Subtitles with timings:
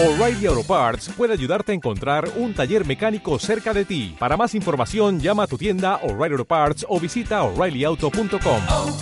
[0.00, 4.14] O'Reilly Auto Parts puede ayudarte a encontrar un taller mecánico cerca de ti.
[4.16, 8.62] Para más información, llama a tu tienda O'Reilly Auto Parts o visita oreillyauto.com.
[8.70, 8.96] oh,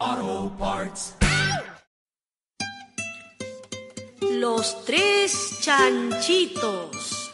[0.00, 1.14] oh, Parts.
[4.22, 7.32] Los tres chanchitos.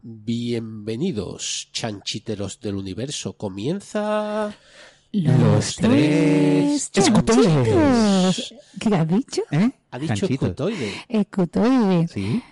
[0.00, 3.34] Bienvenidos, chanchiteros del universo.
[3.34, 4.56] Comienza.
[5.12, 8.54] Los tres chanchitos.
[8.80, 9.42] ¿Qué has dicho?
[9.50, 9.70] ¿Eh?
[9.90, 10.46] Ha dicho Chanchito.
[10.46, 10.92] escutoide.
[11.08, 12.08] Escutoide.
[12.08, 12.42] Sí.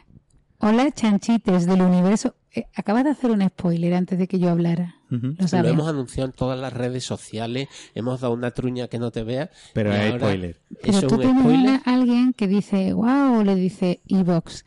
[0.58, 2.34] Hola, chanchites del universo.
[2.52, 4.96] Eh, acabas de hacer un spoiler antes de que yo hablara.
[5.08, 5.18] Lo
[5.62, 7.68] Lo hemos anunciado en todas las redes sociales.
[7.94, 9.48] Hemos dado una truña que no te veas.
[9.72, 10.60] Pero es spoiler.
[10.82, 11.80] Pero Eso tú es un imaginas spoiler.
[11.86, 14.64] a alguien que dice, wow, le dice Evox.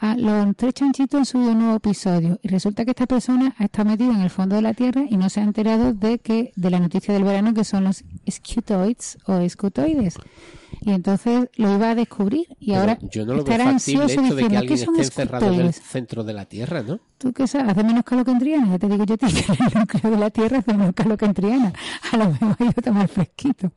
[0.00, 3.82] Ah, los tres chanchitos han subido un nuevo episodio y resulta que esta persona está
[3.82, 6.70] metida en el fondo de la Tierra y no se ha enterado de que de
[6.70, 10.14] la noticia del verano que son los scutoids o escutoides.
[10.88, 14.04] Y entonces lo iba a descubrir y Pero ahora yo no lo veo estará factible
[14.04, 16.82] ansioso esto de que diciendo, ¿qué alguien esté encerrado en el centro de la Tierra,
[16.82, 16.98] ¿no?
[17.18, 17.72] ¿Tú qué sabes?
[17.72, 18.68] Hace menos calor que en Triana.
[18.70, 21.26] Ya te digo yo, que en el núcleo de la Tierra hace menos calor que
[21.26, 21.74] en Triana.
[22.10, 23.70] A lo mejor ha ido a tomar fresquito.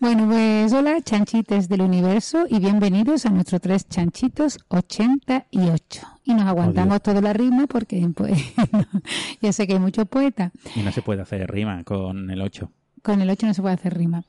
[0.00, 6.06] Bueno, pues hola, chanchites del universo y bienvenidos a nuestro tres chanchitos 88.
[6.24, 8.38] Y nos aguantamos todo la rima porque, pues,
[9.40, 10.52] ya sé que hay muchos poetas.
[10.76, 12.70] Y no se puede hacer rima con el 8.
[13.02, 14.24] Con el 8 no se puede hacer rima.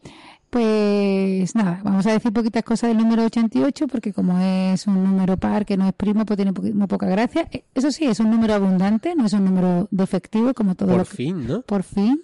[0.49, 5.37] Pues nada, vamos a decir poquitas cosas del número 88 porque como es un número
[5.37, 7.47] par que no es primo, pues tiene muy poca gracia.
[7.51, 10.97] Eh, Eso sí, es un número abundante, no es un número defectivo como todo Por
[10.99, 11.15] lo que...
[11.15, 11.61] fin, ¿no?
[11.61, 12.21] Por fin.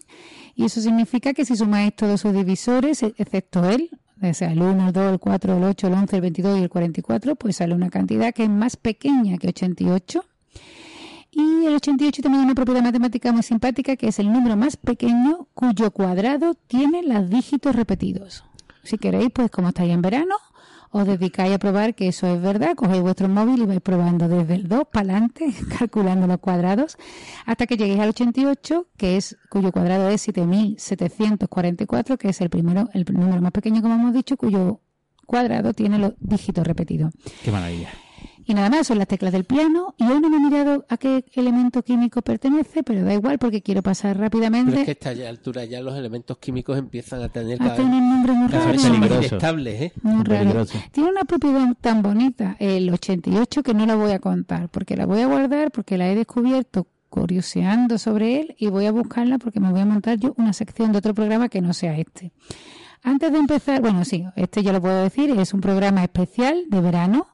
[0.55, 3.89] Y eso significa que si sumáis todos sus divisores, e- excepto él,
[4.21, 6.61] o sea, el 1, el 2, el 4, el 8, el 11, el 22 y
[6.63, 10.25] el 44, pues sale una cantidad que es más pequeña que 88.
[11.37, 14.77] Y el 88 también tiene una propiedad matemática muy simpática, que es el número más
[14.77, 18.45] pequeño cuyo cuadrado tiene los dígitos repetidos.
[18.83, 20.35] Si queréis, pues como estáis en verano,
[20.91, 24.55] os dedicáis a probar que eso es verdad, cogéis vuestro móvil y vais probando desde
[24.55, 26.95] el 2 para adelante, calculando los cuadrados,
[27.45, 32.87] hasta que lleguéis al 88, que es cuyo cuadrado es 7744, que es el primero,
[32.93, 34.79] el número más pequeño, como hemos dicho, cuyo
[35.25, 37.11] cuadrado tiene los dígitos repetidos.
[37.43, 37.89] Qué maravilla.
[38.45, 39.95] Y nada más, son las teclas del piano.
[39.97, 43.61] Y hoy no me he mirado a qué elemento químico pertenece, pero da igual porque
[43.61, 47.29] quiero pasar Pero rápidamente es que a esta altura ya los elementos químicos empiezan a
[47.29, 48.81] tener a tener nombres muy raros.
[48.81, 49.27] son más peligroso.
[49.27, 49.93] inestables, ¿eh?
[50.03, 50.39] Muy raro.
[50.39, 50.77] Peligroso.
[50.91, 55.05] Tiene una propiedad tan bonita, el 88, que no la voy a contar, porque la
[55.05, 59.61] voy a guardar, porque la he descubierto curioseando sobre él y voy a buscarla porque
[59.61, 62.33] me voy a montar yo una sección de otro programa que no sea este.
[63.03, 66.81] Antes de empezar, bueno, sí, este ya lo puedo decir, es un programa especial de
[66.81, 67.27] verano.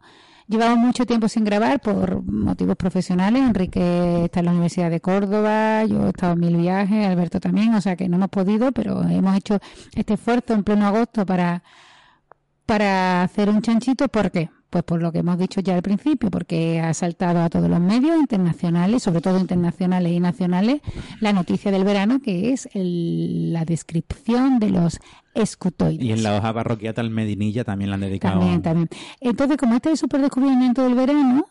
[0.48, 3.42] Llevamos mucho tiempo sin grabar por motivos profesionales.
[3.42, 7.74] Enrique está en la Universidad de Córdoba, yo he estado en mil viajes, Alberto también,
[7.74, 9.60] o sea que no hemos podido, pero hemos hecho
[9.96, 11.64] este esfuerzo en pleno agosto para,
[12.66, 14.08] para hacer un chanchito.
[14.08, 14.50] ¿Por qué?
[14.72, 17.82] Pues por lo que hemos dicho ya al principio, porque ha saltado a todos los
[17.82, 20.80] medios internacionales, sobre todo internacionales y nacionales,
[21.20, 25.00] la noticia del verano, que es el- la descripción de los
[25.34, 26.02] escutoides.
[26.02, 28.40] Y en la hoja parroquial Medinilla también la han dedicado.
[28.40, 28.90] También, también.
[29.20, 31.46] Entonces, como este es el super descubrimiento del verano,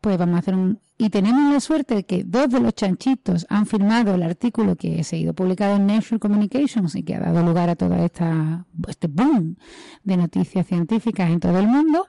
[0.00, 0.80] pues vamos a hacer un...
[1.00, 5.04] Y tenemos la suerte de que dos de los chanchitos han firmado el artículo que
[5.04, 8.66] se ha ido publicado en Nature Communications y que ha dado lugar a toda esta
[8.88, 9.56] este boom
[10.02, 12.06] de noticias científicas en todo el mundo.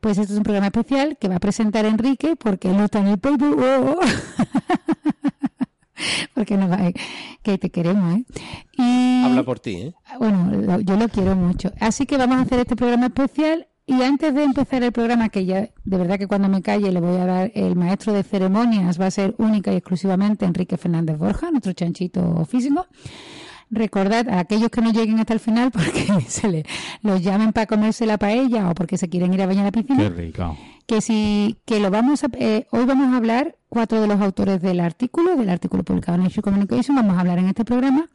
[0.00, 3.00] Pues este es un programa especial que va a presentar Enrique porque él no está
[3.00, 3.54] en el paper.
[3.58, 3.98] ¡Oh!
[6.34, 6.78] porque no va,
[7.42, 8.24] que te queremos, ¿eh?
[8.76, 9.24] Y...
[9.24, 9.94] Habla por ti, ¿eh?
[10.18, 11.72] Bueno, lo- yo lo quiero mucho.
[11.80, 13.66] Así que vamos a hacer este programa especial.
[13.90, 17.00] Y antes de empezar el programa, que ya de verdad que cuando me calle le
[17.00, 21.16] voy a dar el maestro de ceremonias, va a ser única y exclusivamente Enrique Fernández
[21.16, 22.86] Borja, nuestro chanchito físico.
[23.70, 26.66] Recordad a aquellos que no lleguen hasta el final porque se le,
[27.02, 29.72] los llamen para comerse la paella o porque se quieren ir a bañar a la
[29.72, 30.56] piscina Qué rico.
[30.86, 34.62] que si que lo vamos a eh, hoy vamos a hablar cuatro de los autores
[34.62, 38.06] del artículo del artículo publicado en Nature Communication vamos a hablar en este programa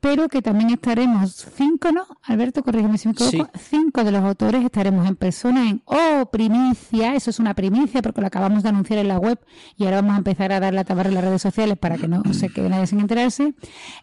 [0.00, 2.06] pero que también estaremos cinco, ¿no?
[2.22, 3.50] Alberto, corrígeme si me equivoco.
[3.58, 7.14] Cinco de los autores estaremos en persona en Oh, primicia.
[7.14, 9.38] Eso es una primicia porque lo acabamos de anunciar en la web
[9.76, 12.08] y ahora vamos a empezar a dar la tabarra en las redes sociales para que
[12.08, 13.54] no se quede nadie sin enterarse.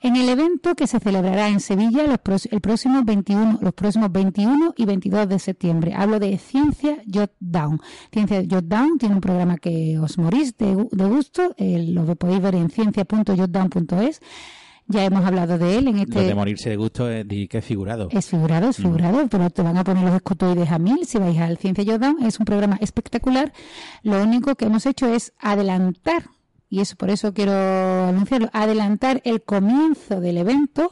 [0.01, 4.73] En el evento que se celebrará en Sevilla los el próximo 21, los próximos 21
[4.77, 5.93] y 22 de septiembre.
[5.95, 7.81] Hablo de Ciencia Jot Down.
[8.11, 11.53] Ciencia Jot Down tiene un programa que os morís de gusto.
[11.57, 14.21] eh, lo podéis ver en ciencia.jotdown.es.
[14.89, 16.23] Ya hemos hablado de él en Lo este...
[16.23, 18.07] de morirse de gusto es que es figurado.
[18.11, 21.37] Es figurado, es figurado, pero te van a poner los escotoides a mil si vais
[21.39, 22.17] al Ciencia Jordan.
[22.23, 23.51] Es un programa espectacular.
[24.03, 26.29] Lo único que hemos hecho es adelantar
[26.69, 30.91] y eso por eso quiero anunciarlo, adelantar el comienzo del evento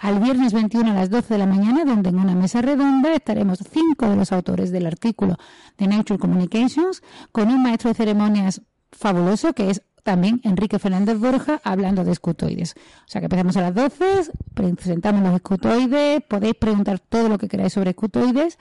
[0.00, 3.58] al viernes 21 a las 12 de la mañana, donde en una mesa redonda estaremos
[3.70, 5.36] cinco de los autores del artículo
[5.78, 7.02] de Nature Communications
[7.32, 12.74] con un maestro de ceremonias fabuloso que es también Enrique Fernández Borja hablando de escutoides.
[12.76, 17.48] O sea que empezamos a las 12, presentamos los escutoides, podéis preguntar todo lo que
[17.48, 18.56] queráis sobre escutoides.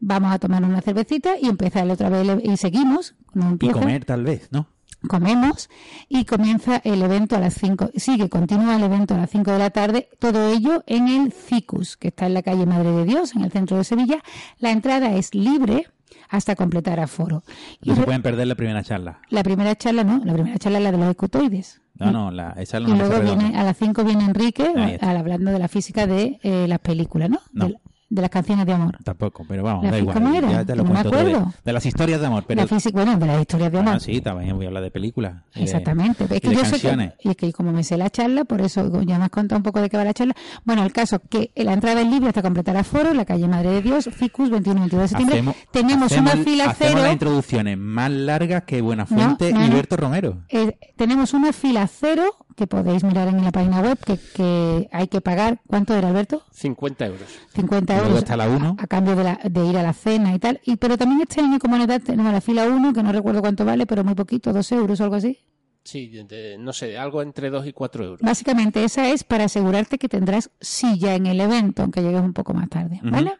[0.00, 3.14] Vamos a tomar una cervecita y empezar otra vez y seguimos.
[3.32, 4.66] No Y comer tal vez, ¿no?
[5.08, 5.68] comemos
[6.08, 9.58] y comienza el evento a las 5, sigue, continúa el evento a las 5 de
[9.58, 13.34] la tarde, todo ello en el CICUS, que está en la calle Madre de Dios,
[13.34, 14.22] en el centro de Sevilla.
[14.58, 15.88] La entrada es libre
[16.28, 17.42] hasta completar aforo.
[17.80, 19.20] Y No se re- pueden perder la primera charla.
[19.28, 21.80] la primera charla no, la primera charla es la de los escutoides.
[21.98, 25.16] No, no, la, esa es la Y luego viene, a las 5 viene Enrique al-
[25.16, 27.38] hablando de la física de eh, las películas, ¿no?
[27.52, 27.66] No.
[27.68, 27.76] De,
[28.14, 28.98] de las canciones de amor.
[29.02, 30.14] Tampoco, pero vamos, ¿La da igual.
[30.14, 30.50] cómo era?
[30.50, 31.54] Ya te lo No me cuento todo de- acuerdo.
[31.64, 32.60] De, las historias de amor, pero...
[32.60, 33.94] la física, bueno, de las historias de amor.
[33.96, 35.34] Ah, sí, también voy a hablar de películas.
[35.54, 36.24] de- Exactamente.
[36.24, 38.44] Es y que de yo sé que, y es que como me sé la charla,
[38.44, 40.34] por eso ya me has contado un poco de qué va la charla.
[40.64, 43.82] Bueno, el caso que la entrada es libre hasta completar aforo, la calle Madre de
[43.82, 45.38] Dios, Ficus, 21-22 de septiembre.
[45.38, 47.02] Hacemos- tenemos hacemos- una fila hacemos cero.
[47.04, 49.70] las introducciones más largas que Buenafuente No, no, y.
[49.70, 50.42] Berto Romero.
[50.50, 52.24] eh, tenemos una fila cero
[52.54, 55.60] que podéis mirar en la página web que, que hay que pagar.
[55.66, 56.42] ¿Cuánto era, Alberto?
[56.52, 57.28] 50 euros.
[57.54, 58.76] 50 Luego euros está la uno.
[58.78, 60.60] a, a cambio de, la- de ir a la cena y tal.
[60.64, 63.64] Y Pero también este año como novedad tenemos la fila 1, que no recuerdo cuánto
[63.64, 65.38] vale, pero muy poquito, 2 euros o algo así.
[65.84, 68.20] Sí, de- de- no sé, algo entre 2 y 4 euros.
[68.22, 72.54] Básicamente esa es para asegurarte que tendrás silla en el evento, aunque llegues un poco
[72.54, 73.32] más tarde, ¿vale?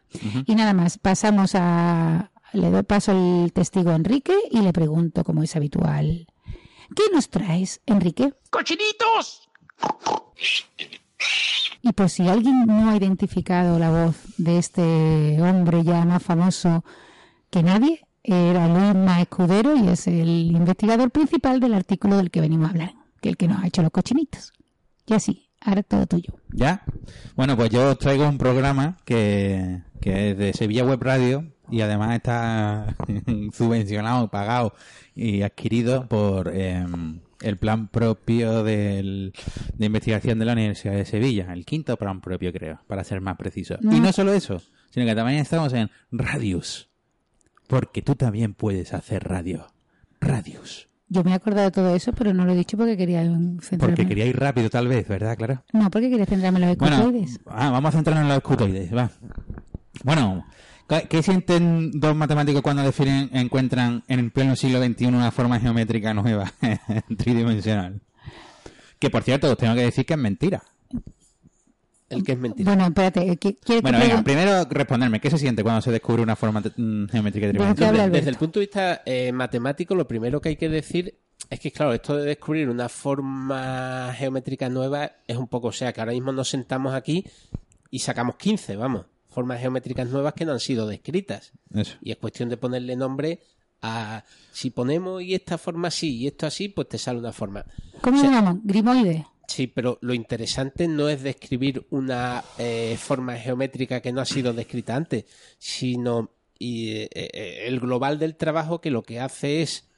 [0.47, 2.31] Y nada más, pasamos a...
[2.53, 6.27] Le doy paso al testigo a Enrique y le pregunto, como es habitual,
[6.95, 8.33] ¿qué nos traes, Enrique?
[8.51, 9.49] ¡Cochinitos!
[11.83, 16.85] Y por si alguien no ha identificado la voz de este hombre ya más famoso
[17.51, 22.69] que nadie, era Luis Escudero y es el investigador principal del artículo del que venimos
[22.69, 24.53] a hablar, que el que nos ha hecho los cochinitos.
[25.07, 26.35] Y así, ahora todo tuyo.
[26.53, 26.85] ¿Ya?
[27.35, 31.81] Bueno, pues yo os traigo un programa que, que es de Sevilla Web Radio y
[31.81, 32.95] además está
[33.53, 34.75] subvencionado, pagado
[35.15, 36.85] y adquirido por eh,
[37.41, 39.33] el plan propio del-
[39.75, 43.37] de investigación de la Universidad de Sevilla, el quinto plan propio creo, para ser más
[43.37, 43.77] preciso.
[43.83, 44.61] Y no solo eso,
[44.91, 46.89] sino que también estamos en Radius,
[47.67, 49.67] porque tú también puedes hacer radio.
[50.21, 50.89] Radius.
[51.09, 53.23] Yo me he acordado de todo eso, pero no lo he dicho porque quería
[53.61, 53.79] centrarme.
[53.79, 55.63] Porque quería ir rápido tal vez, ¿verdad, Clara?
[55.73, 57.41] No, porque quería centrarme en los Bueno, escutoides.
[57.47, 59.11] ah, vamos a centrarnos en los escutoides, va.
[60.05, 60.47] Bueno,
[61.01, 65.59] ¿qué- ¿qué sienten dos matemáticos cuando definen, encuentran en el pleno siglo XXI una forma
[65.61, 66.53] geométrica nueva,
[67.19, 68.01] tridimensional?
[68.99, 70.63] Que por cierto, os tengo que decir que es mentira.
[72.09, 72.71] El que es mentira.
[72.71, 75.91] Bueno, espérate, eh, ¿qui- ¿quieres Bueno, que venga, primero responderme, ¿qué se siente cuando se
[75.91, 77.75] descubre una forma mm, geométrica tridimensional?
[77.77, 80.69] ¿qué habla Desde, desde el punto de vista eh, matemático, lo primero que hay que
[80.69, 81.15] decir
[81.49, 85.93] es que, claro, esto de descubrir una forma geométrica nueva es un poco, o sea,
[85.93, 87.25] que ahora mismo nos sentamos aquí
[87.91, 91.53] y sacamos 15, vamos, formas geométricas nuevas que no han sido descritas.
[91.75, 91.97] Eso.
[92.03, 93.41] Y es cuestión de ponerle nombre
[93.81, 94.25] a...
[94.53, 97.65] Si ponemos y esta forma así y esto así, pues te sale una forma.
[98.01, 98.63] ¿Cómo o sea- lo llamamos?
[98.65, 99.27] Grimoide.
[99.49, 104.53] Sí, pero lo interesante no es describir una eh, forma geométrica que no ha sido
[104.53, 105.25] descrita antes,
[105.59, 109.89] sino y, eh, eh, el global del trabajo que lo que hace es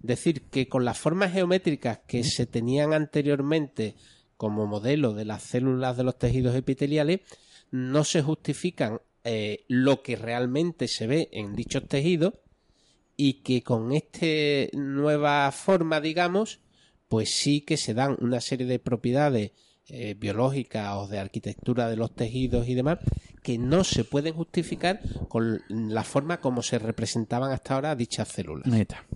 [0.00, 3.94] decir que con las formas geométricas que se tenían anteriormente
[4.36, 7.20] como modelo de las células de los tejidos epiteliales,
[7.70, 12.34] no se justifican eh, lo que realmente se ve en dichos tejidos
[13.16, 14.26] y que con esta
[14.76, 16.60] nueva forma, digamos,
[17.08, 19.52] pues sí que se dan una serie de propiedades
[19.88, 22.98] eh, biológicas o de arquitectura de los tejidos y demás
[23.42, 28.66] que no se pueden justificar con la forma como se representaban hasta ahora dichas células.
[28.74, 29.06] Está.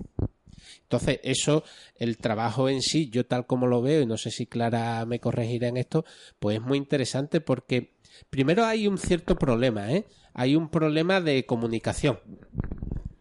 [0.83, 1.64] Entonces, eso,
[1.97, 5.19] el trabajo en sí, yo tal como lo veo, y no sé si Clara me
[5.19, 6.04] corregirá en esto,
[6.38, 7.95] pues es muy interesante porque
[8.31, 10.07] primero hay un cierto problema, ¿eh?
[10.35, 12.19] Hay un problema de comunicación.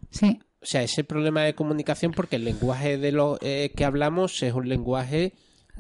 [0.10, 0.40] Sí.
[0.62, 4.54] O sea, ese problema de comunicación porque el lenguaje de lo eh, que hablamos es
[4.54, 5.34] un lenguaje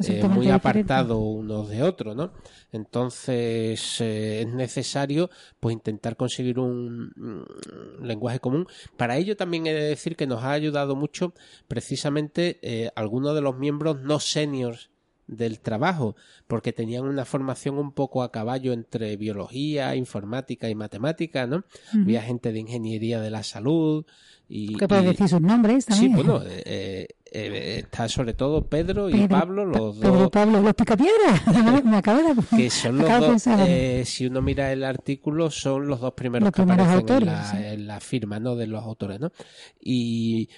[0.08, 2.32] eh, muy apartado unos de otros, ¿no?
[2.72, 8.68] Entonces eh, es necesario pues intentar conseguir un, mm, lenguaje común.
[8.96, 11.34] Para ello también he de decir que nos ha ayudado mucho
[11.68, 14.89] precisamente eh, algunos de los miembros no seniors
[15.29, 16.15] del trabajo,
[16.48, 21.63] porque tenían una formación un poco a caballo entre biología, informática y matemática, ¿no?
[21.93, 24.05] Había gente de ingeniería de la salud
[24.48, 24.75] y...
[24.75, 26.13] ¿Qué puedes y- decir sus nombres Sí, también?
[26.15, 30.19] bueno, eh, eh, eh, está sobre todo Pedro y Pedro- Pablo, los Pe- Pedro y
[30.21, 31.45] dos, Pablo, los picapiedras.
[31.86, 32.57] Me acabo de...
[32.57, 33.59] que son los dos, pensar.
[33.69, 37.13] eh, si uno mira el artículo, son los dos primeros Los que primeros aparecen en,
[37.24, 37.57] autores, la, sí.
[37.74, 38.55] en la firma ¿no?
[38.55, 39.31] de los autores, ¿no?
[39.79, 40.50] Y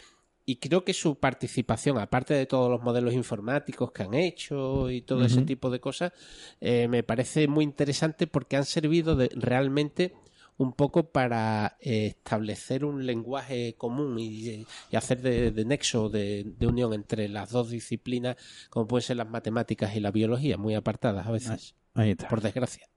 [0.46, 5.02] y creo que su participación, aparte de todos los modelos informáticos que han hecho y
[5.02, 6.14] todo ese tipo de cosas,
[6.60, 10.14] eh, me parece muy interesante porque han servido de, realmente
[10.58, 16.44] un poco para eh, establecer un lenguaje común y, y hacer de, de nexo, de,
[16.46, 18.36] de unión entre las dos disciplinas,
[18.70, 22.28] como pueden ser las matemáticas y la biología, muy apartadas a veces, Ahí está.
[22.28, 22.88] por desgracia.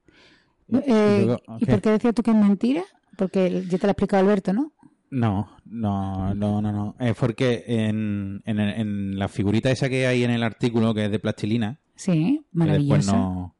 [0.71, 2.83] Eh, ¿Y por qué decías tú que es mentira?
[3.17, 4.73] Porque ya te lo ha explicado Alberto, ¿no?
[5.11, 6.95] No, no, no, no, no.
[6.99, 11.11] Es porque en, en, en la figurita esa que hay en el artículo, que es
[11.11, 13.11] de plastilina, Sí, que después maravillosa.
[13.13, 13.55] no,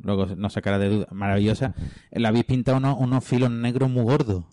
[0.00, 1.74] luego no sacará de duda, maravillosa,
[2.12, 4.44] la habéis pintado unos, unos filos negros muy gordos.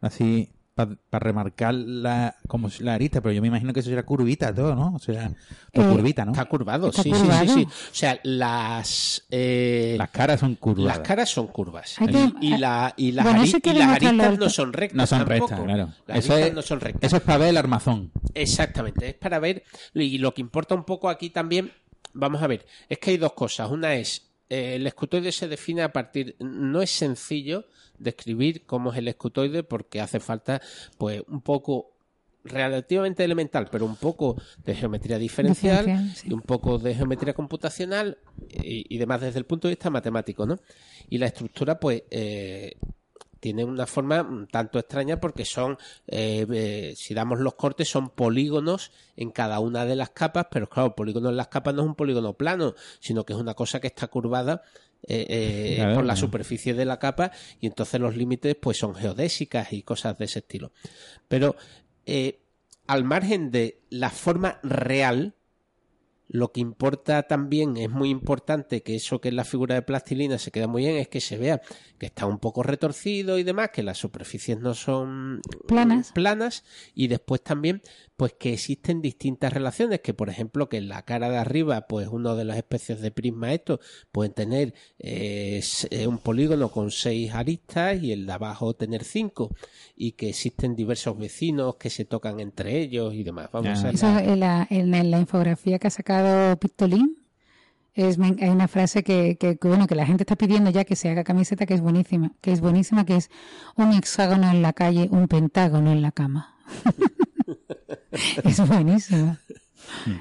[0.00, 0.50] Así,
[0.86, 4.54] para remarcar la, como si- la arista, pero yo me imagino que eso será curvita
[4.54, 4.94] todo, ¿no?
[4.94, 5.30] O sea,
[5.72, 6.32] todo Eh, curvita, ¿no?
[6.32, 7.40] Está curvado, Está sí, curvado.
[7.42, 7.64] sí, sí, sí.
[7.64, 9.24] O sea, las...
[9.30, 10.84] eh, Las caras son curvas.
[10.86, 11.96] Las caras son curvas.
[11.98, 14.96] Que- y, y la, y las, Bueno, ari- y las aristas no son rectas.
[14.96, 15.46] No son tampoco.
[15.48, 15.92] rectas, claro.
[16.06, 17.02] Las Eso aristas es, no son rectas.
[17.04, 18.12] eso es para ver el armazón.
[18.34, 19.08] Exactamente.
[19.08, 19.62] Es para ver.
[19.94, 21.72] Y lo que importa un poco aquí también,
[22.12, 23.70] vamos a ver, es que hay dos cosas.
[23.70, 26.36] Una es, el escutoide se define a partir.
[26.40, 27.64] No es sencillo
[27.98, 30.60] describir cómo es el escutoide porque hace falta,
[30.98, 31.96] pues, un poco
[32.42, 36.28] relativamente elemental, pero un poco de geometría diferencial, sí.
[36.30, 40.46] y un poco de geometría computacional y, y demás desde el punto de vista matemático,
[40.46, 40.58] ¿no?
[41.08, 42.76] Y la estructura, pues, eh,
[43.40, 48.10] tiene una forma un tanto extraña porque son, eh, eh, si damos los cortes, son
[48.10, 51.88] polígonos en cada una de las capas, pero claro, polígono en las capas no es
[51.88, 54.62] un polígono plano, sino que es una cosa que está curvada
[55.08, 59.72] eh, eh, por la superficie de la capa y entonces los límites pues son geodésicas
[59.72, 60.72] y cosas de ese estilo.
[61.26, 61.56] Pero
[62.04, 62.40] eh,
[62.86, 65.34] al margen de la forma real,
[66.32, 70.38] lo que importa también, es muy importante que eso que es la figura de plastilina
[70.38, 71.60] se queda muy bien, es que se vea
[71.98, 76.12] que está un poco retorcido y demás, que las superficies no son Planas.
[76.12, 77.82] planas y después también
[78.16, 82.06] pues que existen distintas relaciones, que por ejemplo que en la cara de arriba, pues
[82.06, 83.80] una de las especies de prisma estos
[84.12, 85.60] pueden tener eh,
[85.90, 89.54] eh, un polígono con seis aristas y el de abajo tener cinco
[89.96, 93.48] y que existen diversos vecinos que se tocan entre ellos y demás.
[93.52, 96.19] Vamos a Eso en la, en la infografía que ha sacado
[96.60, 97.16] Pictolin.
[97.94, 100.94] Es, me- hay una frase que, que, bueno que la gente está pidiendo ya que
[100.96, 103.30] se haga camiseta que es buenísima que es buenísima que es
[103.76, 106.54] un hexágono en la calle un pentágono en la cama
[108.44, 109.38] es buenísima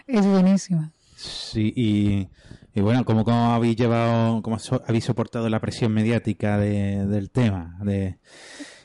[0.08, 6.58] es buenísima Sí, y, bueno, ¿cómo, cómo habéis llevado, cómo habéis soportado la presión mediática
[6.58, 7.78] de- del tema?
[7.84, 8.18] De,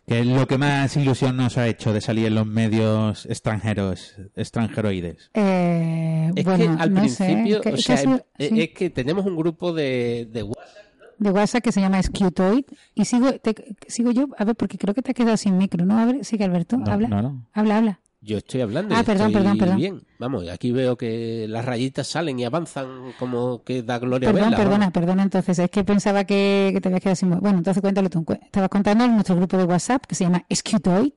[0.06, 4.14] ¿Qué es lo que más ilusión nos ha hecho de salir en los medios extranjeros,
[4.36, 5.30] extranjeroides?
[5.32, 8.60] Eh, Es bueno que al no principio, sé, que- o que sea, sido- es, sí.
[8.60, 10.84] es que tenemos un grupo de, de WhatsApp.
[11.18, 14.92] de WhatsApp que se llama Scutoid y sigo te- sigo yo a ver porque creo
[14.94, 17.46] que te has quedado sin micro no a ver sigue Alberto No, habla no, no.
[17.54, 18.94] habla habla Yo estoy hablando.
[18.94, 19.76] Ah, perdón, estoy perdón, perdón.
[19.76, 24.50] Bien, vamos, aquí veo que las rayitas salen y avanzan como que da gloria Perdón,
[24.50, 24.56] verla.
[24.56, 24.92] perdona, vamos.
[24.94, 25.22] perdona.
[25.24, 27.30] Entonces, es que pensaba que, que te habías quedado sin.
[27.38, 28.24] Bueno, entonces cuéntalo tú.
[28.42, 31.12] Estabas contando en nuestro grupo de WhatsApp que se llama Scutoid.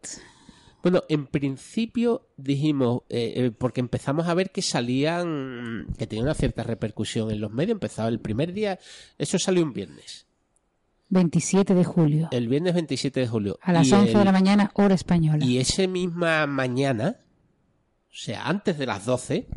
[0.83, 6.33] Bueno, en principio dijimos, eh, eh, porque empezamos a ver que salían, que tenía una
[6.33, 7.71] cierta repercusión en los medios.
[7.75, 8.79] Empezaba el primer día,
[9.17, 10.26] eso salió un viernes,
[11.09, 12.27] 27 de julio.
[12.31, 13.59] el viernes 27 de julio.
[13.61, 15.43] A las Y 11 de la mañana, hora española.
[15.45, 17.17] Y esa misma mañana,
[18.09, 19.47] o sea, antes de las 12,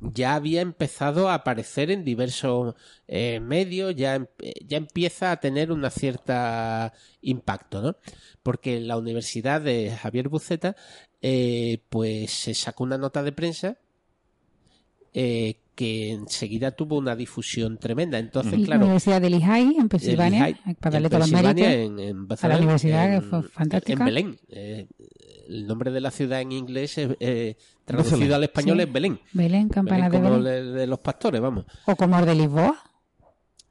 [0.00, 2.74] ya había empezado a aparecer en diversos
[3.06, 4.26] eh, medios, ya, em-
[4.66, 7.96] ya empieza a tener una cierta impacto, ¿no?
[8.42, 10.76] Porque la Universidad de Javier Buceta,
[11.20, 13.76] eh, pues se sacó una nota de prensa
[15.12, 18.18] eh, que enseguida tuvo una difusión tremenda.
[18.18, 21.30] Entonces, Y la claro, Universidad de Lehigh, en Pensilvania, Lehigh, para darle en todos los
[21.30, 22.00] Pensilvania, méritos.
[22.00, 23.98] en- en a la universidad, que en- fue fantástica.
[24.00, 24.36] En Belén.
[24.50, 24.86] Eh,
[25.48, 27.56] el nombre de la ciudad en inglés, es, eh,
[27.86, 28.82] traducido al español, Sí.
[28.82, 29.20] es Belén.
[29.32, 30.72] Belén, campana Belén de como Belén.
[30.74, 31.64] de, de los pastores, vamos.
[31.86, 32.76] O como el de Lisboa,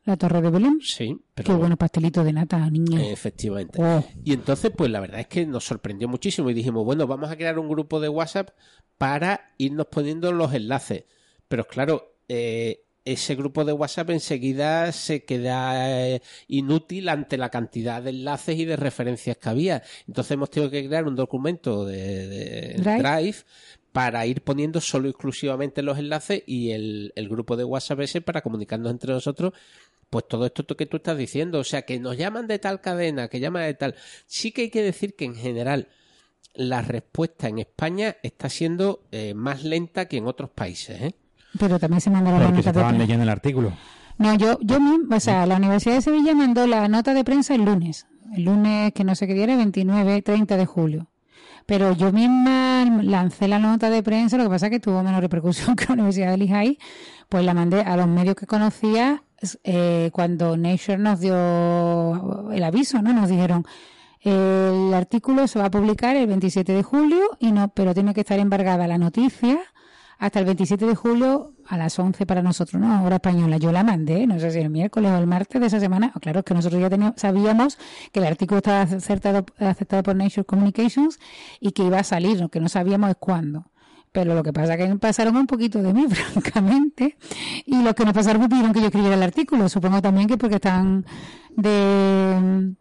[0.05, 0.79] la Torre de Belén.
[0.81, 3.05] Sí, pero Qué bueno pastelito de nata, niña.
[3.05, 3.79] efectivamente.
[3.83, 4.03] Oh.
[4.23, 7.35] Y entonces, pues la verdad es que nos sorprendió muchísimo y dijimos, bueno, vamos a
[7.35, 8.49] crear un grupo de WhatsApp
[8.97, 11.03] para irnos poniendo los enlaces.
[11.49, 18.01] Pero claro, eh, ese grupo de WhatsApp enseguida se queda eh, inútil ante la cantidad
[18.01, 19.83] de enlaces y de referencias que había.
[20.07, 23.01] Entonces hemos tenido que crear un documento de, de Drive.
[23.01, 23.37] Drive
[23.91, 28.21] para ir poniendo solo y exclusivamente los enlaces y el, el grupo de WhatsApp ese
[28.21, 29.53] para comunicarnos entre nosotros
[30.09, 33.27] pues todo esto que tú estás diciendo, o sea, que nos llaman de tal cadena,
[33.27, 33.95] que llaman de tal.
[34.25, 35.87] Sí que hay que decir que en general
[36.55, 41.15] la respuesta en España está siendo eh, más lenta que en otros países, ¿eh?
[41.57, 43.03] Pero también se mandaron la Porque nota de estaban prensa.
[43.05, 43.73] leyendo el artículo.
[44.17, 47.55] No, yo, yo mismo, o sea, la Universidad de Sevilla mandó la nota de prensa
[47.55, 48.05] el lunes.
[48.35, 51.07] El lunes, que no sé qué día era, 29, 30 de julio.
[51.65, 55.21] Pero yo misma lancé la nota de prensa, lo que pasa es que tuvo menos
[55.21, 56.77] repercusión que la Universidad de Lehigh,
[57.29, 59.23] pues la mandé a los medios que conocía
[59.63, 63.13] eh, cuando Nature nos dio el aviso, ¿no?
[63.13, 63.65] Nos dijeron,
[64.21, 68.21] el artículo se va a publicar el 27 de julio, y no, pero tiene que
[68.21, 69.59] estar embargada la noticia
[70.19, 73.03] hasta el 27 de julio a las 11 para nosotros, ¿no?
[73.05, 73.57] Hora española.
[73.57, 76.11] Yo la mandé, no sé si el miércoles o el martes de esa semana.
[76.13, 77.77] Oh, claro, es que nosotros ya teníamos, sabíamos
[78.11, 81.19] que el artículo estaba acertado, aceptado por Nature Communications
[81.61, 83.71] y que iba a salir, lo que no sabíamos es cuándo.
[84.11, 87.17] Pero lo que pasa es que pasaron un poquito de mí, francamente.
[87.65, 89.69] Y los que nos pasaron pidieron que yo escribiera el artículo.
[89.69, 91.05] Supongo también que porque están
[91.55, 92.75] de,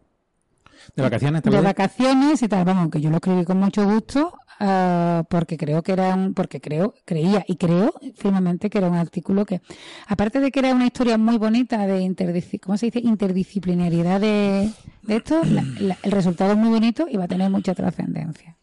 [0.95, 1.41] ¿De vacaciones?
[1.41, 2.65] ¿te de vacaciones y tal.
[2.65, 6.59] Vamos, que yo lo escribí con mucho gusto ah, porque creo que era un, porque
[6.61, 9.61] creo, creía y creo firmemente que era un artículo que,
[10.07, 12.99] aparte de que era una historia muy bonita de interdisci- ¿cómo se dice?
[12.99, 14.69] interdisciplinariedad de,
[15.03, 18.55] de esto, la- el resultado es muy bonito y va a tener mucha trascendencia.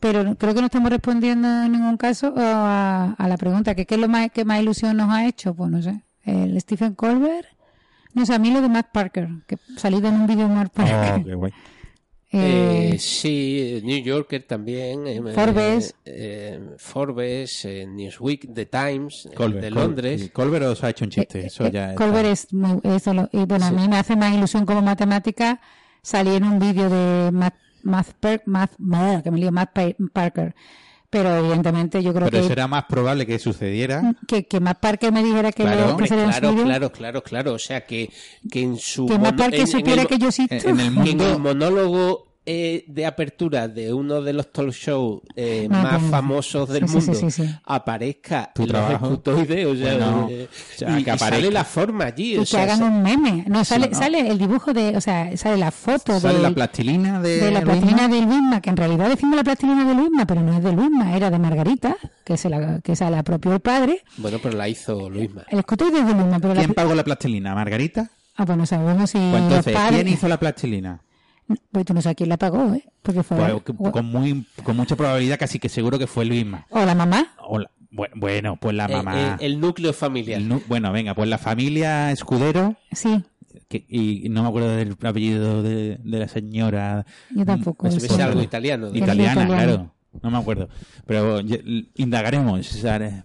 [0.00, 3.94] Pero creo que no estamos respondiendo en ningún caso a, a la pregunta que qué
[3.94, 7.46] es lo más, que más ilusión nos ha hecho, pues no sé, el Stephen Colbert,
[8.16, 10.72] no sé, a mí lo de Matt Parker, que salido en un vídeo de Matt
[10.72, 11.20] Parker.
[11.20, 11.52] Oh, qué guay.
[12.32, 15.06] Eh, Eh, sí, New Yorker también.
[15.06, 15.94] eh, Forbes.
[16.04, 20.20] eh, eh, Forbes, eh, Newsweek, The Times, eh, Colbert, de Col- Londres.
[20.22, 22.04] sí, Colbert os ha hecho un chiste, eso Eh, ya está.
[22.04, 25.60] Colbert es muy, eso lo- y bueno, a mí me hace más ilusión como matemática
[26.02, 27.54] salir en un vídeo de Matt,
[27.84, 30.54] Matt, Per- Matt- Matt- que me lío, Matt Pa- Parker.
[31.16, 34.14] Pero evidentemente yo creo Pero que, será más probable que sucediera.
[34.26, 37.52] que, que Matt Parker me dijera que, Claro, que sería Claro, claro, claro, claro.
[37.54, 38.10] O sea, que,
[38.50, 39.06] que en su.
[39.06, 40.54] que Matt Parker en- en supiera el- que yo existo.
[40.54, 44.70] en el que en el mundo monólogo eh, de apertura de uno de los talk
[44.70, 47.54] shows eh, Ah, más famosos del sí, mundo sí, sí, sí.
[47.64, 49.06] aparezca Tu los trabajo.
[49.06, 52.34] escutoides, o sea, Bueno, eh, o sea, y, que y sale la forma allí.
[52.34, 53.44] y o que sea, hagan un meme.
[53.48, 53.98] No, sale, ¿no?
[53.98, 57.50] sale el dibujo de, o sea, sale la foto sale del- la plastilina de, de
[57.50, 57.72] la Luisma.
[57.72, 60.72] plastilina de Luisma, que en realidad decimos la plastilina de Luisma, pero no es de
[60.72, 64.02] Luisma, era de Margarita, que se la, que se la apropió el padre.
[64.18, 65.42] Bueno, pero la hizo Luisma.
[65.50, 67.54] El escotoide es de Luisma, pero la, ¿Quién pagó la plastilina?
[67.54, 68.08] ¿Margarita?
[68.36, 70.02] Ah, pues no sabemos si Pues entonces, padres...
[70.02, 71.00] ¿quién hizo la plastilina?
[71.70, 72.84] Pues tú no sabes quién la pagó, ¿eh?
[73.02, 73.36] Porque fue...
[73.36, 76.66] Pues, o, con, muy, con mucha probabilidad, casi que seguro que fue Luisma.
[76.70, 77.34] o la mamá.
[77.46, 77.70] O la-
[78.14, 79.18] bueno, pues la Eh, mamá.
[79.18, 80.40] eh, el núcleo familiar.
[80.40, 83.22] El nu- bueno, venga, pues la familia Escudero, Sí,
[83.68, 87.86] que, y no me acuerdo del apellido de, de la señora yo tampoco.
[87.86, 88.12] Mm, lo es- sé.
[88.14, 88.88] es algo italiano.
[88.88, 89.54] Ita- italiana, italiano.
[89.54, 89.92] claro.
[90.22, 90.68] No me acuerdo.
[91.06, 91.40] Pero
[91.94, 92.66] indagaremos.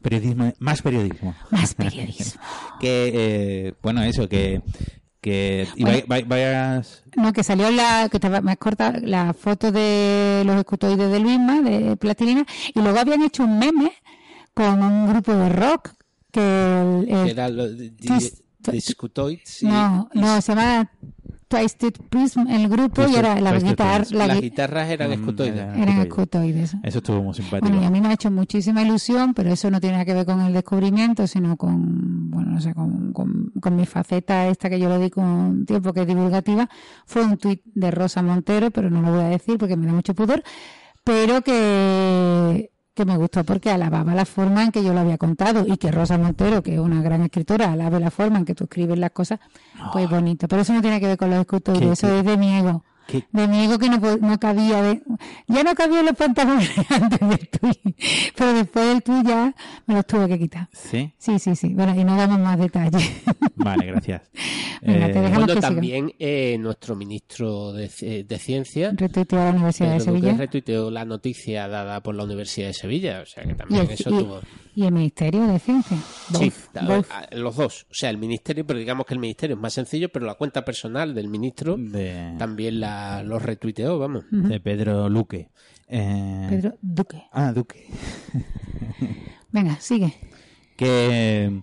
[0.02, 1.34] periodismo, más periodismo.
[1.50, 2.42] Más periodismo.
[2.80, 4.62] que, eh, bueno, eso, que,
[5.22, 6.00] que y Bueno.
[6.00, 7.04] vay- vay- vayas...
[7.16, 11.62] No, que salió la, que estaba más corta, la foto de los escutoides de Luisma,
[11.62, 13.92] de plastilina, y luego habían hecho un meme
[14.54, 15.92] con un grupo de rock
[16.32, 17.68] que el- el- era lo
[18.72, 20.90] Discutoids y- no, no, se llama
[21.52, 25.14] Twisted Prism el grupo y era la Twisted guitarra, la las gui- guitarras eran Mm,
[25.14, 25.54] escutoides.
[25.56, 26.64] era- eran escutoides.
[26.74, 26.76] escutoides.
[26.84, 27.68] Eso estuvo muy simpático.
[27.68, 30.14] Bueno, y a mí me ha hecho muchísima ilusión, pero eso no tiene nada que
[30.14, 34.70] ver con el descubrimiento, sino con, bueno, no sé, con, con, con mi faceta esta
[34.70, 36.70] que yo le di con un tiempo que es divulgativa.
[37.06, 39.94] Fue un tuit de Rosa Montero, pero no lo voy a decir porque me da
[39.94, 40.42] mucho pudor,
[41.04, 45.66] pero que, que me gustó porque alababa la forma en que yo lo había contado
[45.66, 48.66] y que Rosa Montero, que es una gran escritora, alabe la forma en que tú
[48.66, 49.40] escribes las cosas,
[49.94, 50.48] pues bonito.
[50.48, 52.84] Pero eso no tiene que ver con los escritores, ¿Qué- eso es de mi ego.
[53.12, 55.02] Qué- De mi ego que no, no cabía, de,
[55.48, 57.80] ya no cabía los pantalones antes del tuit,
[58.36, 59.54] pero después del tuit ya
[59.88, 60.70] me los tuve que quitar.
[60.74, 61.74] Sí, Sí, sí, sí.
[61.74, 63.10] Bueno, y no damos más detalles.
[63.56, 64.22] vale, gracias.
[64.82, 65.62] Venga, te Eh, dejamos Bueno, que siga.
[65.62, 70.36] también eh, nuestro ministro de, ci- de Ciencia, Retuiteó a la Universidad de Sevilla.
[70.36, 73.22] retuiteó la noticia dada por la Universidad de Sevilla.
[73.22, 74.40] O sea que Y también el, eso y- tuvo.
[74.76, 75.98] y el Ministerio de Ciencia.
[76.34, 77.08] Sí, Both, both.
[77.34, 77.86] los dos.
[77.92, 80.66] O sea, el ministerio, pero digamos que el ministerio es más sencillo, pero la cuenta
[80.66, 84.26] personal del ministro de, también la, los retuiteó, vamos.
[84.30, 85.50] de Pedro Luque.
[85.88, 87.24] Eh, Pedro Duque.
[87.32, 87.86] Ah, Duque.
[89.52, 90.14] Venga, sigue.
[90.76, 91.62] Que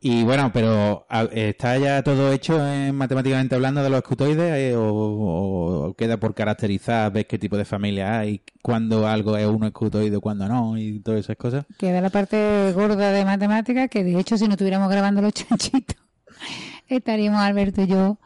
[0.00, 5.88] y bueno, pero ¿está ya todo hecho en matemáticamente hablando de los escutoides eh, o,
[5.88, 10.20] o queda por caracterizar, ves qué tipo de familia hay, cuándo algo es un escutoide,
[10.20, 11.66] cuándo no y todas esas cosas?
[11.78, 15.96] Queda la parte gorda de matemáticas, que de hecho si no estuviéramos grabando los chanchitos,
[16.88, 18.18] estaríamos Alberto y yo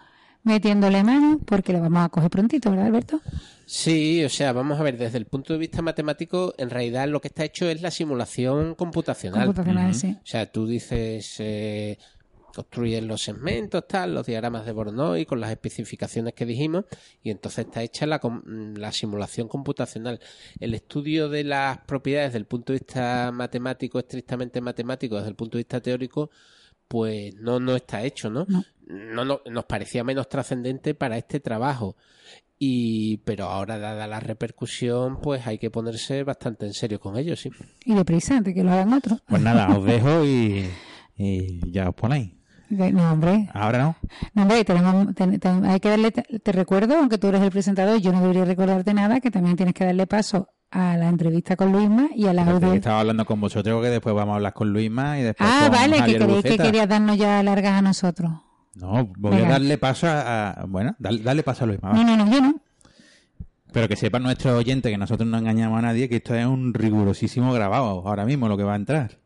[0.42, 3.20] metiéndole mano, porque lo vamos a coger prontito, ¿verdad, Alberto?
[3.66, 7.20] Sí, o sea, vamos a ver, desde el punto de vista matemático, en realidad lo
[7.20, 9.46] que está hecho es la simulación computacional.
[9.46, 10.16] Computacional, sí.
[10.18, 11.98] O sea, tú dices, eh,
[12.54, 16.84] construyes los segmentos, tal, los diagramas de Bornoy con las especificaciones que dijimos,
[17.22, 18.20] y entonces está hecha la,
[18.76, 20.20] la simulación computacional.
[20.60, 25.36] El estudio de las propiedades desde el punto de vista matemático, estrictamente matemático, desde el
[25.36, 26.30] punto de vista teórico,
[26.92, 28.44] pues no, no está hecho, ¿no?
[28.50, 28.62] No.
[28.86, 31.96] No, no- nos parecía menos trascendente para este trabajo.
[32.58, 37.40] Y, pero ahora, dada la repercusión, pues hay que ponerse bastante en serio con ellos,
[37.40, 37.50] sí.
[37.86, 39.22] Y deprisa, antes que lo hagan otros.
[39.26, 40.68] Pues nada, os dejo y,
[41.16, 42.32] y ya os ponéis.
[42.68, 43.48] No, hombre.
[43.54, 43.96] Ahora no.
[44.34, 47.98] No, hombre, tenemos, ten- ten- hay que darle, te recuerdo, aunque tú eres el presentador,
[48.00, 51.70] yo no debería recordarte nada, que también tienes que darle paso a la entrevista con
[51.70, 52.76] Luisma y a la Parece que audio.
[52.78, 55.70] estaba hablando con vosotros que después vamos a hablar con Luisma y después Ah, con
[55.72, 56.62] vale, que Javier que Buceta.
[56.64, 58.32] querías darnos ya largas a nosotros.
[58.74, 59.48] No, voy Venga.
[59.48, 60.64] a darle paso a...
[60.66, 61.92] bueno, dale, dale paso a Luisma.
[61.92, 62.54] No, no, no, yo no.
[63.72, 66.72] Pero que sepan nuestros oyentes que nosotros no engañamos a nadie, que esto es un
[66.74, 69.18] rigurosísimo grabado ahora mismo lo que va a entrar.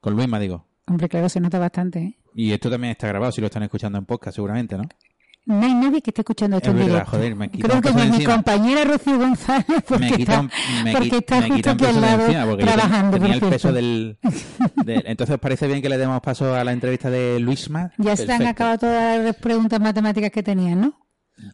[0.00, 0.66] Con Luisma, digo.
[0.86, 1.98] Hombre, claro, se nota bastante.
[2.00, 2.18] ¿eh?
[2.34, 4.84] Y esto también está grabado si lo están escuchando en podcast, seguramente, ¿no?
[5.46, 7.10] No hay nadie que esté escuchando esto Es en verdad, directo.
[7.12, 8.34] joder, me quita Creo que mi, encima.
[8.34, 12.26] compañera Rocío González, porque me quita, está, me, porque está me justo aquí al lado
[12.26, 13.18] encima trabajando.
[13.18, 14.18] tenía el peso del,
[14.84, 17.90] del- Entonces, ¿os parece bien que le demos paso a la entrevista de Luisma?
[17.98, 20.94] Ya se han acabado todas las preguntas matemáticas que tenían, ¿no?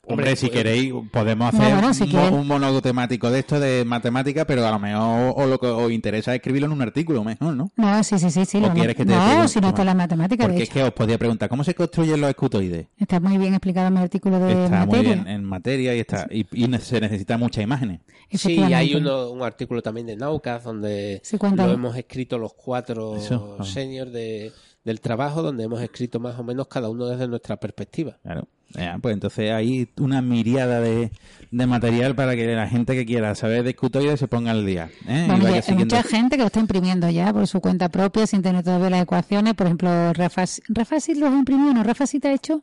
[0.08, 2.30] Hombre, si pues- queréis, podemos No, hacer bueno, si un, quieres.
[2.30, 5.66] mo- un monólogo temático de esto de matemática, pero a lo mejor o lo que
[5.66, 7.70] os interesa es escribirlo en un artículo mejor, ¿no?
[7.76, 8.44] No, sí, sí, sí.
[8.44, 10.78] sí ¿O quieres que te no, si no está la matemática, de Porque es hecho.
[10.80, 12.86] que os podía preguntar, ¿cómo se construyen los escutoides?
[12.96, 16.26] Está muy bien explicado en mi artículo de Está muy bien en materia y está
[16.30, 16.46] y,
[16.80, 18.00] se necesitan muchas imágenes.
[18.30, 23.16] Sí, hay uno, un artículo también de Naucas donde Sí, lo hemos escrito los cuatro
[23.16, 24.52] Eso, seniors de,
[24.84, 28.18] del trabajo, donde hemos escrito más o menos cada uno desde nuestra perspectiva.
[28.22, 28.48] Claro.
[28.74, 31.10] Ya, pues entonces hay una miriada de,
[31.50, 34.90] de material para que la gente que quiera saber de escutoides se ponga al día.
[35.08, 35.22] ¿eh?
[35.24, 37.60] Y Bueno, vaya ya hay siguiendo- mucha gente que lo está imprimiendo ya por su
[37.60, 39.54] cuenta propia sin tener todavía las ecuaciones.
[39.54, 41.82] Por ejemplo, Rafa, Rafa sí los imprimió, ¿no?
[41.84, 42.62] Rafa sí te ha hecho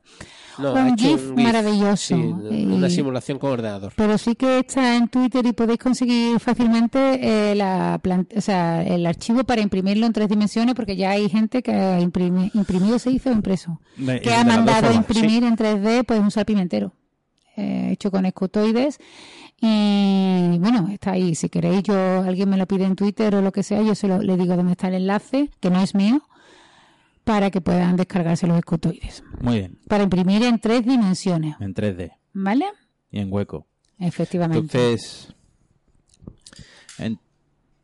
[0.60, 2.16] No, un ha hecho GIF un GIF, maravilloso.
[2.16, 3.94] sí, Y- una simulación con ordenador.
[3.96, 8.84] Pero sí que está en Twitter y podéis conseguir fácilmente eh, la plan- o sea,
[8.84, 13.00] el archivo para imprimirlo en tres dimensiones porque ya hay gente que ha imprimi- imprimido,
[13.00, 13.80] se hizo impreso.
[13.98, 16.94] De- que ha mandado formas, imprimir en 3D pues un salpimentero
[17.56, 18.98] eh, hecho con escutoides
[19.62, 21.36] y bueno, está ahí.
[21.36, 24.08] Si queréis, yo alguien me lo pide en Twitter o lo que sea, yo se
[24.08, 26.22] lo, le digo dónde está el enlace, que no es mío,
[27.24, 29.24] para que puedan descargarse los escutoides.
[29.40, 32.66] Muy bien, Para imprimir en tres dimensiones, en 3D ¿vale?
[33.12, 33.68] y en hueco.
[34.00, 34.60] Efectivamente.
[34.78, 35.34] Entonces,
[36.98, 37.20] en-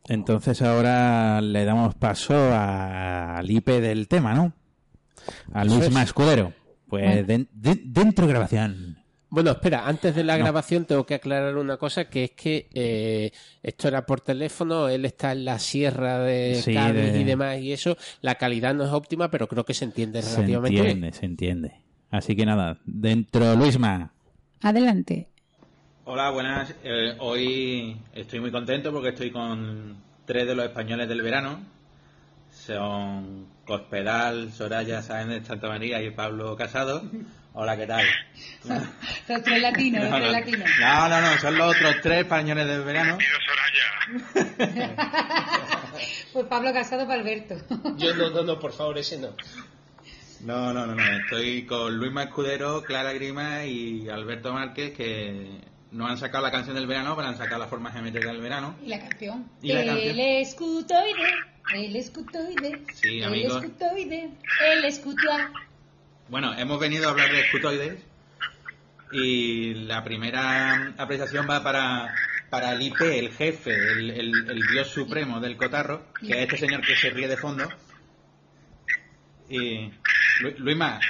[0.08, 4.52] entonces ahora le damos paso a- al IP del tema, ¿no?
[5.52, 5.94] A Luis es.
[6.90, 7.26] Pues Bueno.
[7.26, 8.98] den- de- dentro grabación.
[9.32, 10.42] Bueno, espera, antes de la No.
[10.42, 13.30] grabación tengo que aclarar una cosa, que es que eh,
[13.62, 17.60] esto era por teléfono, él está en la sierra de Sí, Cádiz de- y demás,
[17.60, 21.00] y eso, la calidad no es óptima, pero creo que se entiende Se relativamente entiende,
[21.02, 21.14] bien.
[21.14, 21.72] se entiende.
[22.10, 24.12] Así que nada, dentro Luisma.
[24.62, 25.28] Adelante.
[26.06, 26.74] Hola, buenas.
[26.82, 31.60] Eh, hoy estoy muy contento porque estoy con tres de los españoles del verano.
[32.74, 37.02] Son Cospedal, Soraya Sáenz de Santa María y Pablo Casado.
[37.52, 38.04] Hola, ¿qué tal?
[39.28, 43.18] Los tres latinos, No, no, no, no, no, son los otros tres españoles del verano.
[46.32, 47.56] Pues Pablo Casado para Alberto.
[47.96, 49.30] Yo no, no, no, por favor, ese no.
[50.42, 51.02] No, no, no, no.
[51.24, 56.76] Estoy con Luisma Escudero, Clara Grima y Alberto Márquez que no han sacado la canción
[56.76, 58.76] del verano, pero han sacado la forma geométrica del verano.
[58.84, 59.50] Y la canción.
[59.60, 60.08] ¿Y la canción?
[60.10, 61.30] El escutoide,
[61.74, 63.62] el escutoide, Sí, el amigos.
[63.64, 64.30] escutoide,
[64.60, 65.50] el escutua.
[66.28, 68.02] Bueno, hemos venido a hablar de escutoides
[69.12, 72.14] y la primera apreciación va para,
[72.50, 76.58] para el IP, el jefe, el, el- el dios supremo del cotarro, que es este
[76.58, 77.68] señor que se ríe de fondo.
[79.48, 79.90] Y
[80.40, 81.00] Lu- Luisma,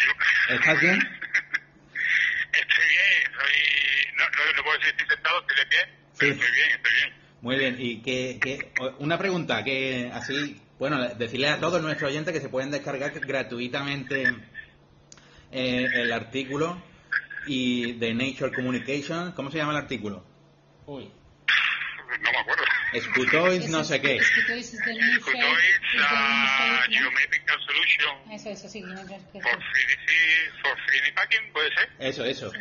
[0.48, 0.98] ¿estás bien?
[2.52, 4.14] Estoy bien, estoy...
[4.16, 5.78] No, no, no puedo decir estoy sentado, estoy de pie,
[6.18, 6.40] pero Sí.
[6.40, 7.19] estoy bien, estoy bien.
[7.42, 12.34] Muy bien, y que, que- una pregunta, que así, bueno, decirle a todos nuestros oyentes
[12.34, 14.24] que se pueden descargar gratuitamente
[15.52, 16.82] eh, el artículo
[17.46, 20.24] y de Nature Communication, ¿cómo se llama el artículo?
[20.86, 21.10] Uy.
[22.22, 22.62] No me acuerdo.
[23.00, 24.16] Scutoids no sé qué.
[24.16, 28.82] Escutoides es del Scutoids, uh, Geometrical Solution Eso, eso, sí.
[28.82, 31.88] for 3D, for 3D Packing, ¿puede ser?
[32.00, 32.52] Eso, eso.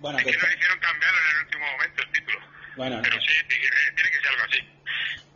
[0.00, 2.38] Bueno, Es que que está- nos hicieron cambiarlo en el último momento el título.
[2.76, 4.58] Bueno, Pero sí, tiene, tiene que ser algo así.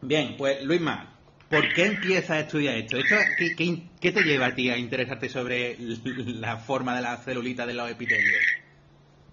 [0.03, 1.18] bien, pues Luisma,
[1.49, 2.97] ¿por qué empiezas a estudiar esto?
[2.99, 7.16] ¿Esto qué, qué- qué te lleva a ti a interesarte sobre la forma de la
[7.18, 8.40] celulita de los epitelios?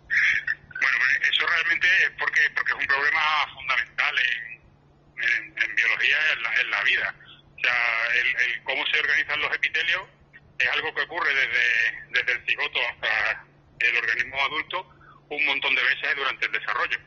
[0.07, 3.21] Bueno, pues eso realmente es porque, porque es un problema
[3.53, 7.15] fundamental en, en, en biología, en la, en la vida.
[7.57, 7.75] O sea,
[8.15, 10.01] el, el cómo se organizan los epitelios
[10.57, 11.65] es algo que ocurre desde,
[12.11, 13.45] desde el cigoto hasta
[13.79, 14.95] el organismo adulto
[15.29, 16.97] un montón de veces durante el desarrollo.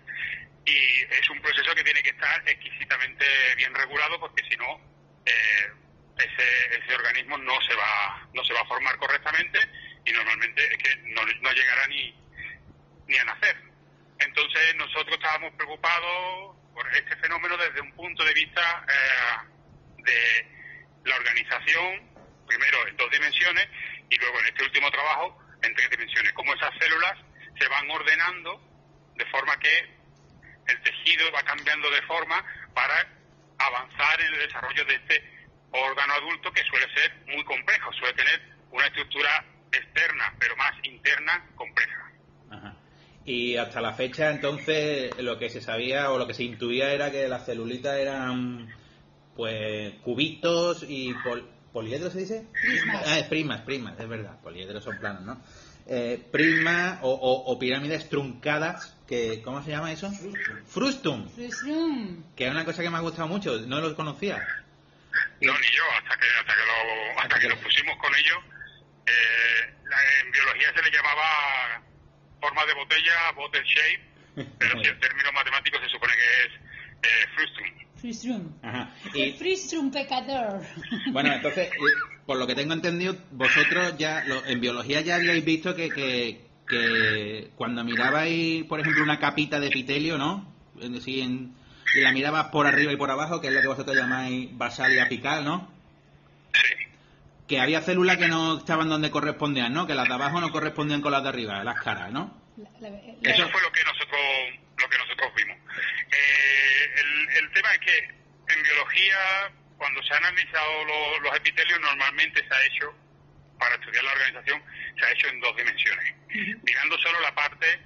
[0.64, 3.24] Y es un proceso que tiene que estar exquisitamente
[3.56, 4.80] bien regulado porque si no,
[5.26, 5.72] eh,
[6.18, 9.58] ese, organismo no se va no se va a formar correctamente
[10.04, 12.14] y normalmente es que no, no llegará ni,
[13.06, 13.56] ni a nacer.
[14.18, 14.74] Entonces,
[15.22, 22.10] estamos preocupados por este fenómeno desde un punto de vista eh, de la organización,
[22.46, 23.68] primero en dos dimensiones
[24.10, 26.32] y luego en este último trabajo en tres dimensiones.
[26.32, 27.18] Cómo esas células
[27.58, 28.60] se van ordenando
[29.14, 30.01] de forma que
[30.66, 32.44] el tejido va cambiando de forma
[32.74, 33.06] para
[33.58, 35.24] avanzar en el desarrollo de este
[35.70, 41.46] órgano adulto que suele ser muy complejo, suele tener una estructura externa, pero más interna,
[41.54, 42.12] compleja.
[42.50, 42.74] Ajá.
[43.24, 47.10] Y hasta la fecha, entonces, lo que se sabía o lo que se intuía era
[47.10, 48.74] que las celulitas eran,
[49.36, 52.46] pues, cubitos y pol poliedros, ¿se dice?
[52.52, 53.02] Prismas.
[53.06, 54.38] Ah, es prismas, prismas, es verdad.
[54.42, 55.42] Poliedros son planos, ¿no?
[55.86, 60.10] Eh, prismas o, o- o pirámides truncadas, que, ¿cómo se llama eso?
[60.66, 61.28] Frustum.
[61.28, 62.22] Frustum.
[62.36, 64.36] Que es una cosa que me ha gustado mucho, no lo conocía.
[65.40, 68.34] No, ni yo, hasta que, hasta que, lo, hasta que nos pusimos con ello.
[69.06, 69.74] Eh,
[70.22, 71.82] en biología se le llamaba
[72.40, 76.52] forma de botella, bottle shape, pero si el término matemático se supone que es
[77.02, 77.66] eh, frustum.
[77.96, 78.52] Frustrum.
[78.62, 78.90] Ajá.
[79.14, 80.62] El Y, Frustrum pecador.
[81.12, 81.70] Bueno, entonces,
[82.26, 86.40] por lo que tengo entendido, vosotros ya lo- en biología ya habíais visto que, que,
[86.68, 90.50] que cuando mirabais, por ejemplo, una capita de epitelio, ¿no?
[90.80, 91.54] Es decir, en-
[91.94, 94.94] y la mirabas por arriba y por abajo, que es lo que vosotros llamáis basal
[94.94, 95.70] y apical, ¿no?
[96.54, 96.74] Sí.
[97.48, 99.86] Que había células que no estaban donde correspondían, ¿no?
[99.86, 102.40] Que las de abajo no correspondían con las de arriba, las caras, ¿no?
[102.56, 104.20] La- la- la- Eso fue lo que nosotros
[104.78, 105.56] lo que nosotros vimos.
[106.10, 107.98] Eh, el, el tema es que
[108.54, 109.16] en biología,
[109.82, 112.94] cuando se han analizado lo- los epitelios, normalmente se ha hecho,
[113.58, 114.62] para estudiar la organización,
[114.96, 116.14] se ha hecho en dos dimensiones.
[116.62, 117.80] Mirando solo la parte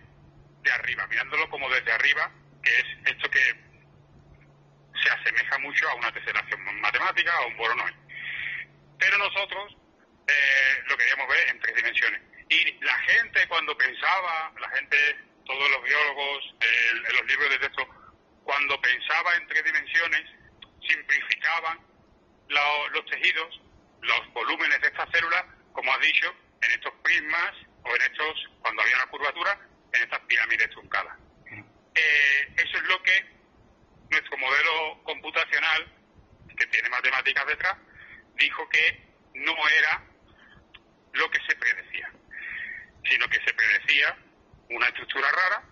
[0.61, 2.31] de arriba, mirándolo como desde arriba,
[2.63, 3.41] que es esto que
[5.03, 7.97] se asemeja mucho a una teselación matemática, a un boronoide.
[8.99, 9.75] Pero nosotros
[10.29, 12.21] eh, lo queríamos ver en tres dimensiones.
[12.51, 14.97] Y la gente cuando pensaba, la gente,
[15.47, 17.89] todos los biólogos, en los libros de texto,
[18.45, 20.23] cuando pensaba en tres dimensiones,
[20.87, 21.86] simplificaban
[22.49, 23.61] lo- los tejidos,
[24.01, 26.33] los volúmenes de estas células, como has dicho,
[26.63, 29.59] en estos prismas o en estos, cuando había una curvatura,
[29.93, 31.17] en estas pirámides truncadas.
[31.95, 33.25] Eh, eso es lo que
[34.11, 35.93] nuestro modelo computacional,
[36.57, 37.77] que tiene matemáticas detrás,
[38.35, 40.03] dijo que no era
[41.13, 42.11] lo que se predecía,
[43.05, 44.17] sino que se predecía
[44.71, 45.63] una estructura rara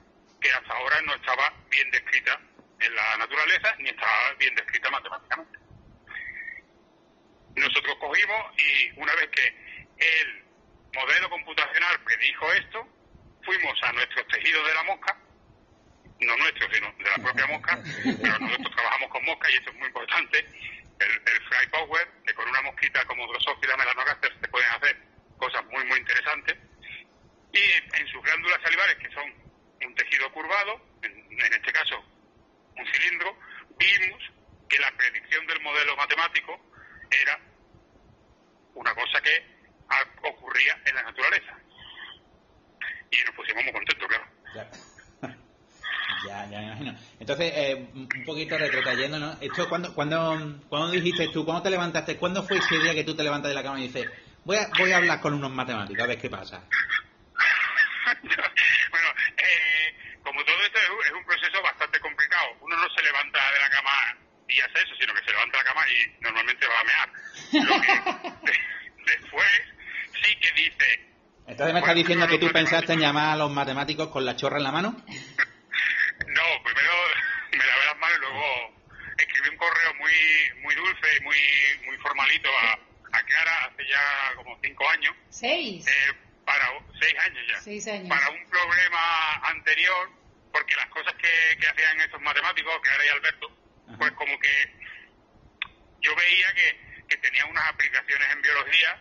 [0.41, 2.39] que hasta ahora no estaba bien descrita
[2.81, 5.59] en la naturaleza ni estaba bien descrita matemáticamente.
[7.57, 9.47] Nosotros cogimos y una vez que
[9.99, 10.45] el
[10.93, 12.89] modelo computacional predijo esto,
[13.45, 15.17] fuimos a nuestros tejidos de la mosca,
[16.21, 17.83] no nuestros, sino de la propia mosca,
[18.23, 22.35] pero nosotros trabajamos con mosca y esto es muy importante, el, el fly power, que
[22.35, 24.97] con una mosquita como Drosophila melanogaster se pueden hacer
[25.37, 26.57] cosas muy, muy interesantes,
[27.53, 29.33] y en sus glándulas salivares, que son
[29.85, 32.03] un tejido curvado, en, en este caso
[32.77, 33.39] un cilindro,
[33.79, 34.23] vimos
[34.69, 36.59] que la predicción del modelo matemático
[37.11, 37.39] era
[38.75, 39.55] una cosa que
[40.23, 41.57] ocurría en la naturaleza.
[43.11, 44.25] Y nos pusimos muy contentos, claro.
[44.55, 44.71] Ya,
[46.27, 46.95] ya, ya me imagino.
[47.21, 49.37] Entonces, eh, un poquito retrocayendo, ¿no?
[49.41, 53.15] Esto, cuando, cuando, cuando dijiste tú, cuando te levantaste, ¿cuándo fue ese día que tú
[53.15, 54.07] te levantas de la cama y dices,
[54.45, 56.65] voy a, voy a hablar con unos matemáticos, a ver qué pasa?
[58.91, 62.47] bueno, eh, como todo esto es un, es un proceso bastante complicado.
[62.61, 64.19] Uno no se levanta de la cama
[64.55, 67.11] y hace eso, sino que se levanta la cama y normalmente va a mear.
[67.53, 69.63] Lo que de- después
[70.23, 71.09] sí que dice,
[71.47, 74.59] Entonces me estás diciendo que tú pensaste en llamar a los matemáticos con la chorra
[74.59, 74.91] en la mano.
[76.29, 76.93] no, primero
[77.53, 78.75] me lavé las manos y luego
[79.19, 81.37] escribí un correo muy muy dulce y muy
[81.87, 85.87] muy formalito a, a Clara hace ya como cinco años, Seis.
[85.87, 86.13] eh,
[86.45, 86.67] para
[87.01, 87.61] seis años ya.
[87.61, 88.09] Seis años.
[88.09, 90.11] para un problema anterior,
[90.53, 93.57] porque las cosas que, que hacían estos matemáticos, Clara y Alberto,
[93.99, 94.75] pues como que
[96.01, 98.99] yo veía que, que tenían unas aplicaciones en biología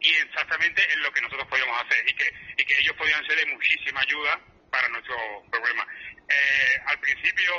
[0.00, 3.36] y exactamente en lo que nosotros podíamos hacer y que, y que ellos podían ser
[3.38, 4.40] de muchísima ayuda
[4.70, 5.16] para nuestro
[5.50, 5.86] problema.
[6.28, 7.52] Eh, al principio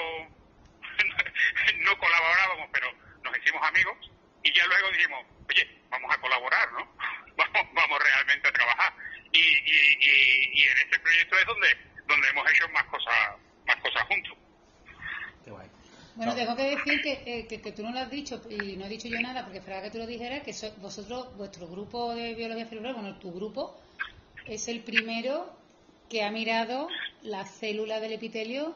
[1.86, 2.88] no colaborábamos, pero
[3.24, 3.98] nos hicimos amigos
[4.44, 6.96] y ya luego dijimos, oye, vamos a colaborar, ¿no?
[7.38, 8.94] Vamos, vamos realmente a trabajar.
[9.34, 11.68] Y, y, y, y en este proyecto es donde,
[12.08, 13.14] donde hemos hecho más cosas,
[13.68, 14.38] más cosas juntos.
[15.44, 15.68] Qué guay.
[16.16, 16.38] Bueno, No.
[16.38, 18.90] tengo que decir que, eh, que, que tú no lo has dicho y no he
[18.90, 22.36] dicho yo nada porque esperaba que tú lo dijeras, que so- vosotros, vuestro grupo de
[22.36, 23.78] biología celular, bueno, tu grupo,
[24.48, 25.55] es el primero
[26.16, 26.88] que ha mirado
[27.24, 28.74] la célula del epitelio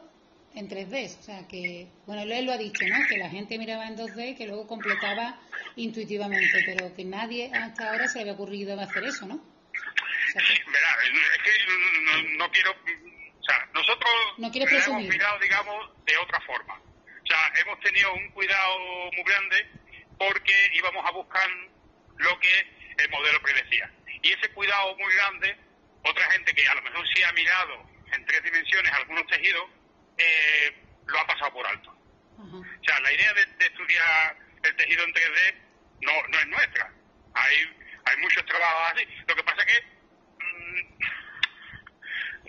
[0.54, 1.18] en 3D.
[1.20, 2.98] O sea, que, bueno, él lo ha dicho, ¿no?
[3.08, 5.40] Que la gente miraba en 2D y que luego completaba
[5.76, 9.36] intuitivamente, pero que nadie hasta ahora se le había ocurrido hacer eso, ¿no?
[9.36, 11.64] O sea, que- Verá, es que
[12.04, 16.74] no, no- quiero O sea, nosotros No hemos mirado, digamos, de otra forma.
[16.74, 18.78] O sea, hemos tenido un cuidado
[19.16, 19.66] muy grande
[20.18, 21.48] porque íbamos a buscar
[22.18, 22.52] lo que
[23.02, 23.90] el modelo predecía.
[24.20, 25.69] Y ese cuidado muy grande,
[26.04, 29.64] otra gente que a lo mejor sí ha mirado en tres dimensiones algunos tejidos,
[30.18, 30.74] eh,
[31.06, 31.94] lo ha pasado por alto.
[32.38, 35.54] O sea, la idea de, de estudiar el tejido en 3D
[36.00, 36.90] no, no es nuestra.
[37.34, 37.56] Hay,
[38.06, 39.04] hay muchos trabajos así.
[39.28, 39.78] Lo que pasa que
[40.38, 40.98] mm,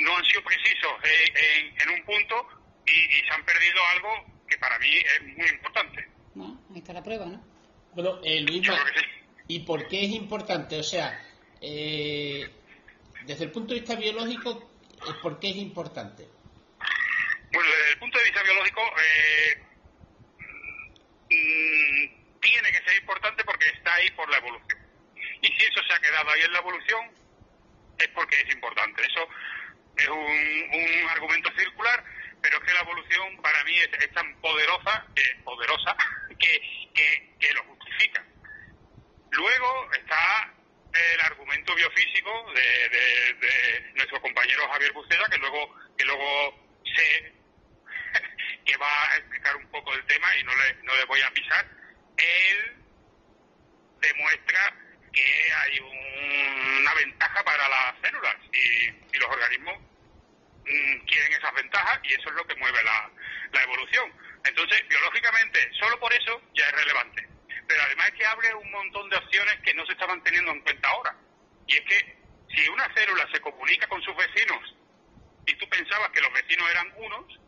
[0.06, 2.48] no han sido precisos en, en un punto
[2.86, 6.08] y, y se han perdido algo que para mí es muy importante.
[6.34, 7.44] Bueno, ahí está la prueba, ¿no?
[7.94, 9.06] Bueno, eh, Luis, Yo creo que sí.
[9.48, 10.80] ¿y por qué es importante?
[10.80, 11.20] O sea,
[11.60, 12.50] eh,
[13.26, 14.72] desde el punto de vista biológico,
[15.08, 16.28] eh, ¿por qué es importante?
[17.52, 19.64] Bueno, desde el punto de vista biológico, eh,
[21.30, 24.80] mm, tiene que ser importante porque está ahí por la evolución.
[25.42, 27.12] Y si eso se ha quedado ahí en la evolución,
[27.98, 29.04] es porque es importante.
[29.04, 29.28] Eso
[29.98, 32.04] es un, argumento circular,
[32.42, 35.96] pero es que la evolución para mí es, tan poderosa, que, poderosa
[36.40, 38.26] que, que lo justifica.
[39.32, 40.54] Luego está
[40.94, 47.34] el argumento biofísico de, de- de nuestro compañero Javier Buceda, que luego, que luego se
[48.66, 51.32] que va a explicar un poco el tema y no le, no le voy a
[51.32, 51.66] pisar.
[52.18, 52.76] Él
[54.02, 54.74] demuestra
[55.14, 59.78] que hay un- una ventaja para las células y, y los organismos
[60.66, 63.10] mm, quieren esas ventajas y eso es lo que mueve la,
[63.54, 64.12] la evolución.
[64.46, 67.28] Entonces, biológicamente, solo por eso ya es relevante.
[67.72, 70.60] Pero además es que abre un montón de opciones que no se estaban teniendo en
[70.60, 71.16] cuenta ahora.
[71.68, 72.18] Y es que
[72.54, 74.76] si una célula se comunica con sus vecinos
[75.46, 77.40] y tú pensabas que los vecinos eran unos,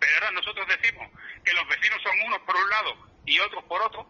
[0.00, 1.06] pero ahora nosotros decimos
[1.44, 4.08] que los vecinos son unos por un lado y otros por otro,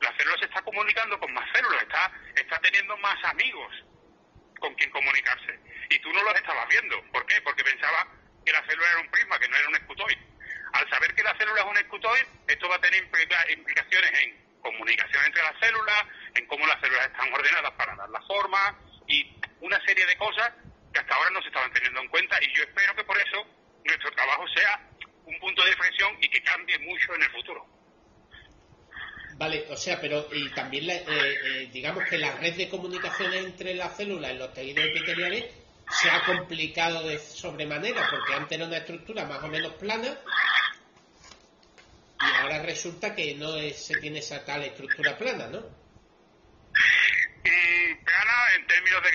[0.00, 3.70] la célula se está comunicando con más células, está, está teniendo más amigos
[4.58, 5.60] con quien comunicarse.
[5.90, 6.96] Y tú no lo estabas viendo.
[7.12, 7.38] ¿Por qué?
[7.42, 8.08] Porque pensaba
[8.42, 10.18] que la célula era un prisma, que no era un escutoide.
[10.72, 14.47] Al saber que la célula es un escutoide, esto va a tener implica- implicaciones en
[14.62, 19.40] comunicación entre las células, en cómo las células están ordenadas para dar la forma y
[19.60, 20.52] una serie de cosas
[20.92, 23.46] que hasta ahora no se estaban teniendo en cuenta y yo espero que por eso
[23.84, 24.80] nuestro trabajo sea
[25.24, 27.66] un punto de reflexión y que cambie mucho en el futuro.
[29.36, 33.44] Vale, o sea, pero y también la- eh, eh, digamos que la red de comunicaciones
[33.44, 35.44] entre las células en los tejidos epiteliales
[35.90, 40.18] se ha complicado de sobremanera, porque antes era una estructura más o menos plana
[42.32, 45.60] y ahora resulta que no es- se tiene esa tal estructura plana, ¿no?
[47.44, 49.08] Mm, plana en términos de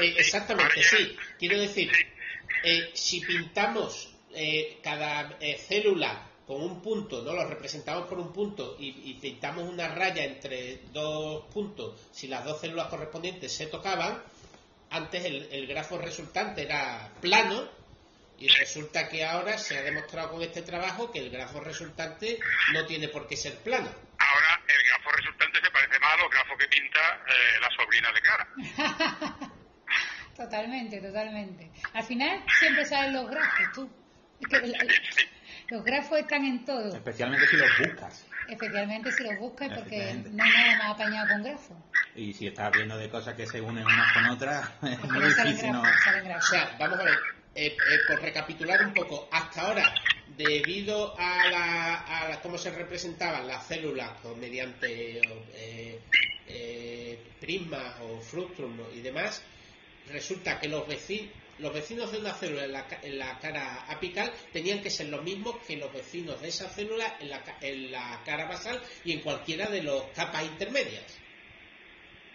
[0.00, 1.16] ay, Eh, exactamente, sí.
[1.38, 1.90] Quiero decir,
[2.64, 7.32] eh, si pintamos eh, cada eh, célula con un punto, ¿no?
[7.32, 12.44] Lo representamos por un punto y, y pintamos una raya entre dos puntos, si las
[12.44, 14.22] dos células correspondientes se tocaban,
[14.90, 17.68] antes el, el grafo resultante era plano
[18.38, 22.38] y resulta que ahora se ha demostrado con este trabajo que el grafo resultante
[22.72, 23.88] no tiene por qué ser plano.
[24.18, 28.12] Ahora el grafo resultante se parece más a los grafos que pinta eh, la sobrina
[28.12, 29.50] de Clara.
[30.36, 31.70] Totalmente, totalmente.
[31.92, 33.90] Al final siempre saben los grafos, tú.
[34.40, 34.84] Es que la-
[35.68, 36.94] los grafos están en todo.
[36.94, 38.26] Especialmente si los buscas.
[38.48, 41.76] Especialmente si los buscas porque no hay nada más apañado con grafos.
[42.16, 45.52] Y si estás viendo de cosas que se unen unas con otras, es muy salen
[45.52, 45.72] difícil.
[45.72, 45.82] ¿no?
[45.82, 47.18] grafos, salen O sea, vamos a ver,
[47.54, 50.00] eh, eh, por recapitular un poco, hasta ahora,
[50.36, 56.00] debido a, la, a la- cómo se representaban las células o mediante eh,
[56.48, 59.42] eh, prismas o frustrum y demás,
[60.10, 64.32] resulta que los vecinos, los vecinos de una célula en la, en la cara apical
[64.52, 68.20] tenían que ser los mismos que los vecinos de esa célula en la, en la
[68.24, 71.04] cara basal y en cualquiera de las capas intermedias.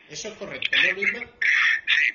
[0.09, 1.19] Eso es correcto, ¿no, Luisma?
[1.19, 2.13] Sí,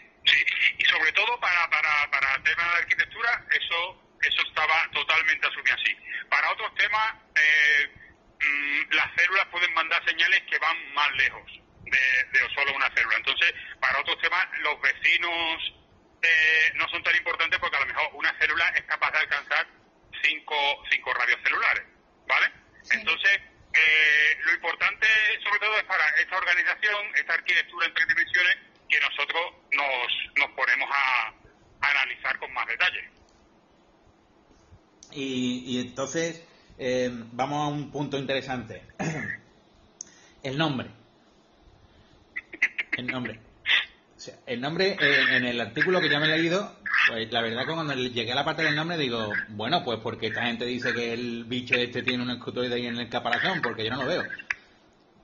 [0.95, 5.97] sobre todo para, para, para temas de arquitectura, eso, eso estaba totalmente asumido así.
[6.29, 7.91] Para otros temas, eh,
[8.41, 11.51] mm, las células pueden mandar señales que van más lejos
[11.83, 13.17] de, de solo una célula.
[13.17, 15.75] Entonces, para otros temas, los vecinos
[16.23, 19.67] eh, no son tan importantes porque a lo mejor una célula es capaz de alcanzar
[20.23, 21.85] cinco, cinco radios celulares,
[22.27, 22.53] ¿vale?
[22.83, 22.99] Sí.
[22.99, 23.41] Entonces,
[23.75, 25.07] eh, lo importante
[25.43, 28.57] sobre todo es para esta organización, esta arquitectura en tres dimensiones,
[28.89, 29.43] que nosotros
[29.73, 30.24] nos, nos
[30.65, 31.33] ponemos a,
[31.81, 33.11] analizar con más detalle.
[35.13, 36.43] Y, y entonces,
[36.79, 38.83] eh, vamos a un punto interesante.
[40.43, 40.89] el nombre.
[42.97, 43.41] El nombre.
[44.47, 46.75] El nombre, eh, en el artículo que ya me he leído,
[47.09, 50.29] pues la verdad que cuando llegué a la parte del nombre digo, bueno, pues porque
[50.29, 53.85] esta gente dice que el bicho este tiene un escutoide ahí en el caparazón, porque
[53.85, 54.23] yo no lo veo.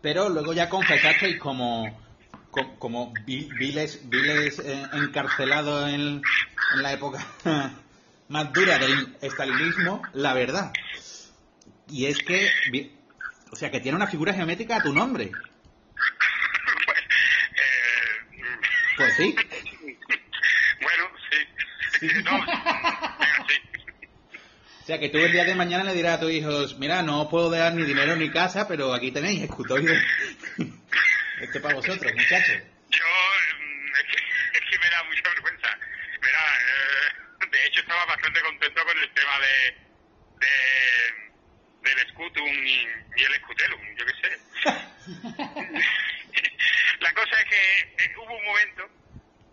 [0.03, 2.10] Pero luego ya confesasteis como
[2.51, 6.01] co- como vi- viles viles eh, encarcelados en,
[6.75, 7.25] en la época
[8.29, 10.73] más dura del estalinismo, la verdad.
[11.89, 12.49] Y es que,
[13.51, 15.33] o sea, que tiene una figura geométrica a tu nombre.
[18.97, 19.35] Pues sí.
[20.81, 21.37] bueno, sí.
[22.25, 23.55] No, sí.
[24.83, 27.23] O sea, que tú el día de mañana le dirás a tus hijos, mira, no
[27.23, 30.01] os puedo dar ni dinero ni casa, pero aquí tenéis escutoide.
[31.41, 32.63] Esto es para vosotros, muchachos.
[32.91, 33.05] Yo,
[33.99, 34.19] es que,
[34.59, 35.79] es que me da mucha vergüenza.
[36.21, 37.15] Mira, eh,
[37.51, 39.75] de hecho estaba bastante contento con el tema de,
[40.47, 40.51] de
[41.81, 42.87] del Scutum y,
[43.17, 44.39] y el Scutelum, yo qué sé.
[47.01, 48.87] La cosa es que eh, hubo un momento,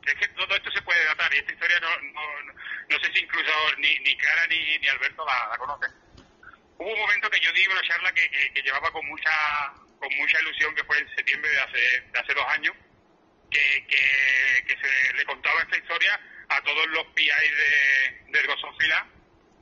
[0.05, 2.53] es que todo esto se puede datar y esta historia no, no, no,
[2.89, 5.89] no sé si incluso ni, ni Clara ni, ni Alberto la, la conocen.
[6.79, 9.31] Hubo un momento que yo di una charla que, que, que llevaba con mucha
[9.99, 12.75] con mucha ilusión, que fue en septiembre de hace, de hace dos años,
[13.49, 16.19] que, que, que se le contaba esta historia
[16.49, 18.47] a todos los PI de, de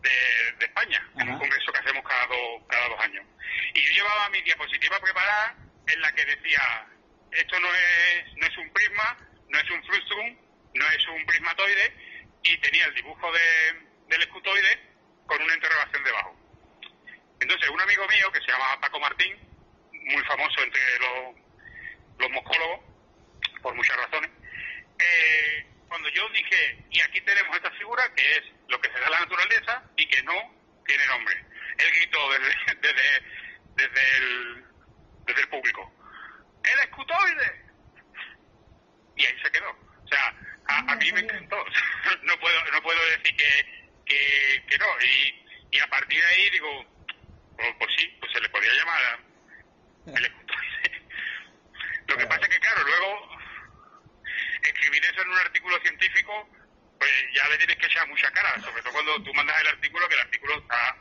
[0.06, 3.26] de, de España, en un congreso que hacemos cada, dos cada dos años.
[3.74, 5.56] Y yo llevaba mi diapositiva preparada
[5.88, 6.88] en la que decía,
[7.32, 9.18] esto no es, no es un prisma,
[9.50, 10.38] no es un frustrum,
[10.74, 11.94] no es un prismatoide,
[12.44, 14.80] y tenía el dibujo de, del escutoide
[15.26, 16.36] con una interrogación debajo.
[17.40, 19.38] Entonces, un amigo mío que se llama Paco Martín,
[20.06, 21.36] muy famoso entre los,
[22.20, 22.80] los moscólogos,
[23.62, 24.32] por muchas razones,
[25.00, 29.08] eh, cuando yo dije, y aquí tenemos esta figura que es lo que se da
[29.08, 30.34] a la naturaleza y que no
[30.86, 31.36] tiene nombre,
[31.78, 33.22] él gritó desde, desde,
[33.76, 34.66] desde, el,
[35.26, 35.92] desde el público,
[36.64, 37.66] ¡el escutoide!
[39.18, 39.70] Y ahí se quedó.
[39.72, 40.36] O sea,
[40.68, 41.56] a, a mí me encantó.
[42.24, 44.86] no puedo no puedo decir que, que, que no.
[45.02, 46.86] Y, y a partir de ahí digo,
[47.56, 49.25] pues, pues sí, pues se le podía llamar.
[52.08, 53.40] Lo que pasa es que, claro, luego
[54.62, 56.50] escribir eso en un artículo científico,
[57.00, 60.08] pues ya le tienes que echar mucha cara, sobre todo cuando tú mandas el artículo,
[60.08, 60.96] que el artículo está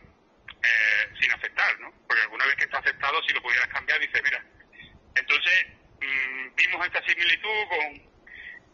[0.62, 1.92] eh, sin aceptar, ¿no?
[2.07, 4.42] Porque alguna vez que está aceptado, si lo pudieras cambiar, dice, mira.
[5.14, 5.66] Entonces,
[6.00, 8.02] mm, vimos esta similitud con,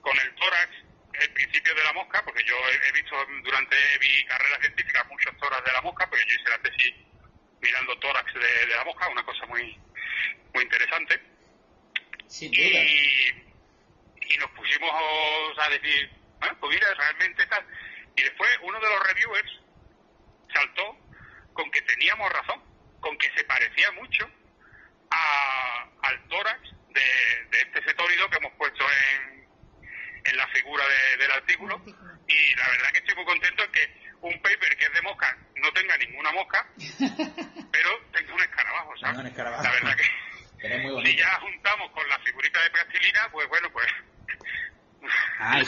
[0.00, 0.70] con el tórax,
[1.14, 5.64] el principio de la mosca, porque yo he, visto durante mi carrera científica muchos tórax
[5.64, 6.94] de la mosca, porque yo hice la tesis
[7.60, 9.78] mirando tórax de la mosca, una cosa muy,
[10.54, 11.20] muy interesante.
[12.26, 13.54] Sin Y,
[14.34, 14.90] y nos pusimos
[15.58, 16.10] a decir,
[16.40, 17.64] "Ah, pues mira, realmente tal.
[18.16, 19.52] Y después uno de los reviewers
[20.52, 20.96] saltó
[21.52, 22.62] con que teníamos razón,
[23.00, 24.30] con que se parecía mucho
[25.10, 27.00] a- al tórax de,
[27.50, 29.48] de este cetónido que hemos puesto en,
[30.24, 31.82] en la figura de- del artículo.
[32.28, 35.36] Y la verdad que estoy muy contento en que un paper que es de mosca
[35.56, 36.66] no tenga ninguna mosca,
[37.72, 39.18] pero tenga un escarabajo, ¿sabes?
[39.18, 39.62] Un escarabajo.
[39.62, 40.04] La verdad que
[41.04, 43.86] si ya juntamos con la figurita de plastilina, pues bueno, pues...
[45.42, 45.58] Ah,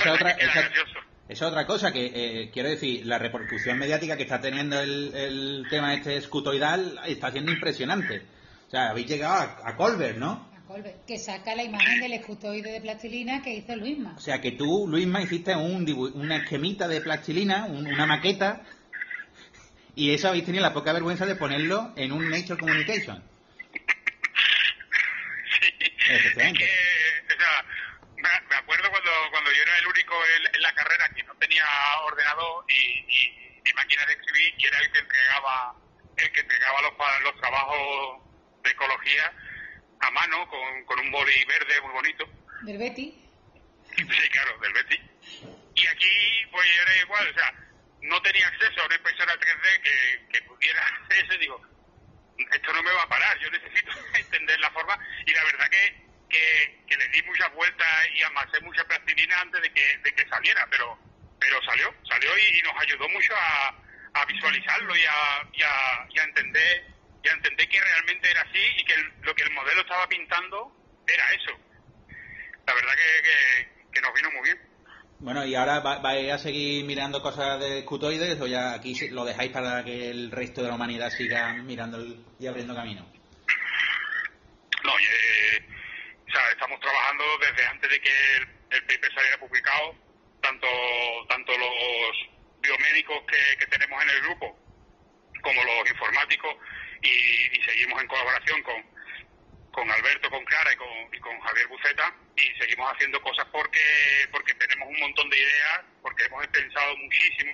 [1.28, 5.66] esa otra cosa que eh, quiero decir, la repercusión mediática que está teniendo el, el
[5.70, 8.22] tema este escutoidal está siendo impresionante.
[8.66, 10.51] O sea, habéis llegado a, a Colbert, ¿no?
[10.72, 14.14] Colbert, que saca la imagen del escutoide de plastilina que hizo Luisma.
[14.16, 18.62] O sea, que tú, Luisma, hiciste un dibu- una esquemita de plastilina, un- una maqueta,
[19.94, 23.22] y eso habéis tenido la poca vergüenza de ponerlo en un Nature Communication.
[26.08, 26.58] Efectivamente.
[26.64, 27.64] que, o sea,
[28.16, 31.64] me, acuerdo cuando, cuando yo era el único en, en la carrera que no tenía
[32.06, 32.74] ordenador y,
[33.08, 35.76] y- y máquina de escribir y era el que entregaba
[36.16, 36.92] el que entregaba los,
[37.24, 38.22] los trabajos
[38.64, 39.32] de ecología
[40.02, 42.28] a mano con, con un boli verde muy bonito.
[42.62, 43.18] Del Betty.
[43.96, 44.98] Sí, claro, del Betty.
[45.74, 47.52] Y aquí, pues era igual, o sea,
[48.00, 51.60] no tenía acceso a una impresora 3D que, que pudiera hacer eso digo,
[52.50, 54.98] esto no me va a parar, yo necesito entender la forma.
[55.26, 59.60] Y la verdad que, que, que le di muchas vueltas y amasé mucha plastilina antes
[59.62, 60.98] de que, de que saliera, pero
[61.42, 63.74] pero salió, salió y, y nos ayudó mucho a,
[64.14, 66.91] a visualizarlo y a, y, a, y a entender
[67.24, 70.08] y a entender que realmente era así y que el- lo que el modelo estaba
[70.08, 70.72] pintando
[71.06, 71.52] era eso.
[72.66, 74.60] La verdad que, que, que nos vino muy bien.
[75.20, 79.24] Bueno, y ahora va- vais a seguir mirando cosas de escutoides o ya aquí lo
[79.24, 83.06] dejáis para que el resto de la humanidad siga mirando el- y abriendo camino.
[84.84, 85.62] No, eh,
[86.28, 89.94] o sea, estamos trabajando desde antes de que el, el paper saliera publicado,
[90.40, 90.66] tanto,
[91.28, 92.16] tanto los
[92.60, 94.58] biomédicos que, que tenemos en el grupo
[95.42, 96.54] como los informáticos
[97.02, 98.82] y, y seguimos en colaboración con,
[99.72, 103.80] con Alberto, con Clara y con, y con Javier Buceta y seguimos haciendo cosas porque
[104.30, 107.52] porque tenemos un montón de ideas, porque hemos pensado muchísimo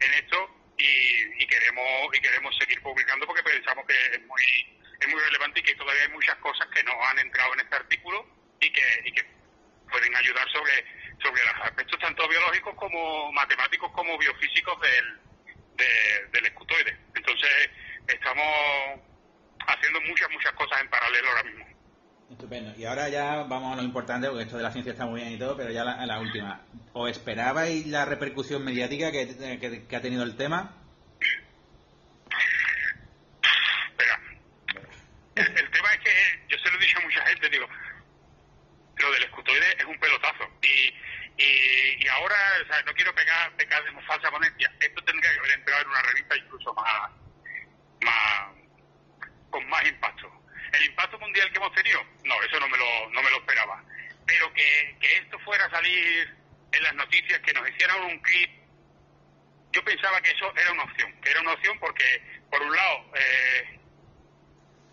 [0.00, 4.42] en, esto y, y queremos y queremos seguir publicando porque pensamos que es muy
[5.00, 7.76] es muy relevante y que todavía hay muchas cosas que no han entrado en este
[7.76, 8.26] artículo
[8.60, 9.34] y que,
[9.90, 10.72] pueden ayudar sobre
[11.22, 15.20] sobre los aspectos tanto biológicos como matemáticos como biofísicos del,
[15.76, 16.96] de- del escutoide.
[17.14, 17.70] Entonces,
[18.08, 19.00] estamos
[19.66, 21.66] haciendo muchas, muchas cosas en paralelo ahora mismo.
[22.30, 22.74] Estupendo.
[22.78, 25.32] Y ahora ya vamos a lo importante, porque esto de la ciencia está muy bien
[25.32, 26.62] y todo, pero ya la, la última.
[26.92, 29.26] ¿Os esperabais la repercusión mediática que,
[29.60, 30.74] que- que ha tenido el tema?
[33.90, 34.20] Espera.
[35.36, 37.66] El, el tema es que yo se lo he dicho a mucha gente, digo,
[38.96, 40.44] lo del escutoide es un pelotazo.
[40.62, 40.94] Y,
[41.42, 44.72] y, y ahora, o sea, no quiero pegar, pecar de falsa ponencia.
[44.80, 47.10] Esto tendría que haber entrado en una revista incluso más,
[48.00, 48.48] más
[49.50, 50.30] con más impacto.
[50.72, 52.00] ¿El impacto mundial que hemos tenido?
[52.42, 53.82] Eso no me lo, no me lo esperaba.
[54.26, 56.34] Pero que, que esto fuera a salir
[56.72, 58.50] en las noticias, que nos hicieran un clip,
[59.72, 61.12] yo pensaba que eso era una opción.
[61.20, 63.80] Que era una opción porque, por un lado, eh,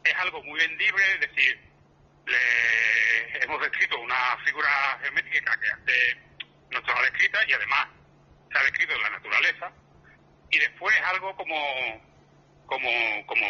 [0.04, 1.60] es algo muy vendible, es decir,
[2.26, 6.18] le hemos descrito una figura geométrica que antes
[6.70, 7.88] no estaba descrita y además
[8.52, 9.72] se ha descrito en la naturaleza
[10.50, 11.56] y después es algo como
[12.66, 13.48] como como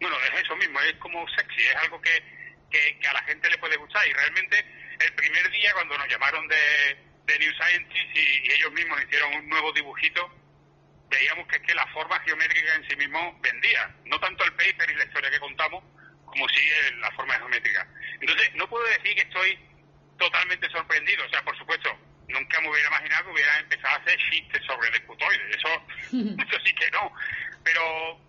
[0.00, 2.22] bueno es eso mismo es como sexy es algo que,
[2.70, 4.06] que, que a la gente le puede gustar.
[4.08, 4.64] Y realmente
[5.00, 8.18] el primer día cuando nos llamaron de, de New Scientist y,
[8.48, 10.34] y ellos mismos hicieron un nuevo dibujito
[11.10, 13.94] veíamos que es que la forma geométrica en sí mismo vendía.
[14.04, 15.82] No tanto el paper y la historia que contamos
[16.26, 17.88] como sí el- la forma geométrica.
[18.20, 19.58] Entonces no puedo decir que estoy
[20.18, 21.24] totalmente sorprendido.
[21.24, 21.96] O sea por supuesto
[22.28, 25.50] nunca me hubiera imaginado que hubiera empezado a hacer chistes sobre el escutoide.
[25.56, 25.86] Eso
[26.42, 27.10] eso sí que no.
[27.64, 28.20] Pero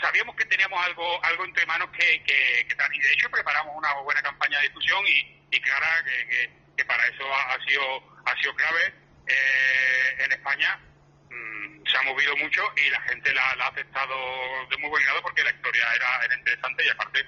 [0.00, 4.22] sabíamos que teníamos algo algo entre manos que, que, y de hecho preparamos una buena
[4.22, 7.82] campaña de difusión y, y Clara que, que, para eso ha, sido
[8.26, 8.92] ha sido clave
[9.26, 10.78] eh, en España.
[11.30, 14.14] Mm, se ha movido mucho y la gente la, ha aceptado
[14.68, 17.26] de muy buen grado porque la historia era, era interesante y aparte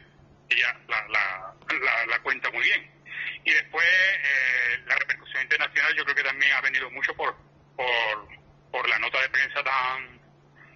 [0.51, 2.91] ella la, la, la, la cuenta muy bien
[3.45, 7.37] y después eh, la repercusión internacional yo creo que también ha venido mucho por
[7.77, 8.29] por,
[8.71, 10.21] por la nota de prensa tan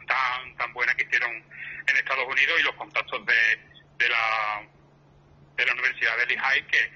[0.07, 3.59] tan tan buena que hicieron en Estados Unidos y los contactos de,
[3.99, 4.63] de la
[5.57, 6.93] de la Universidad de Lehigh que,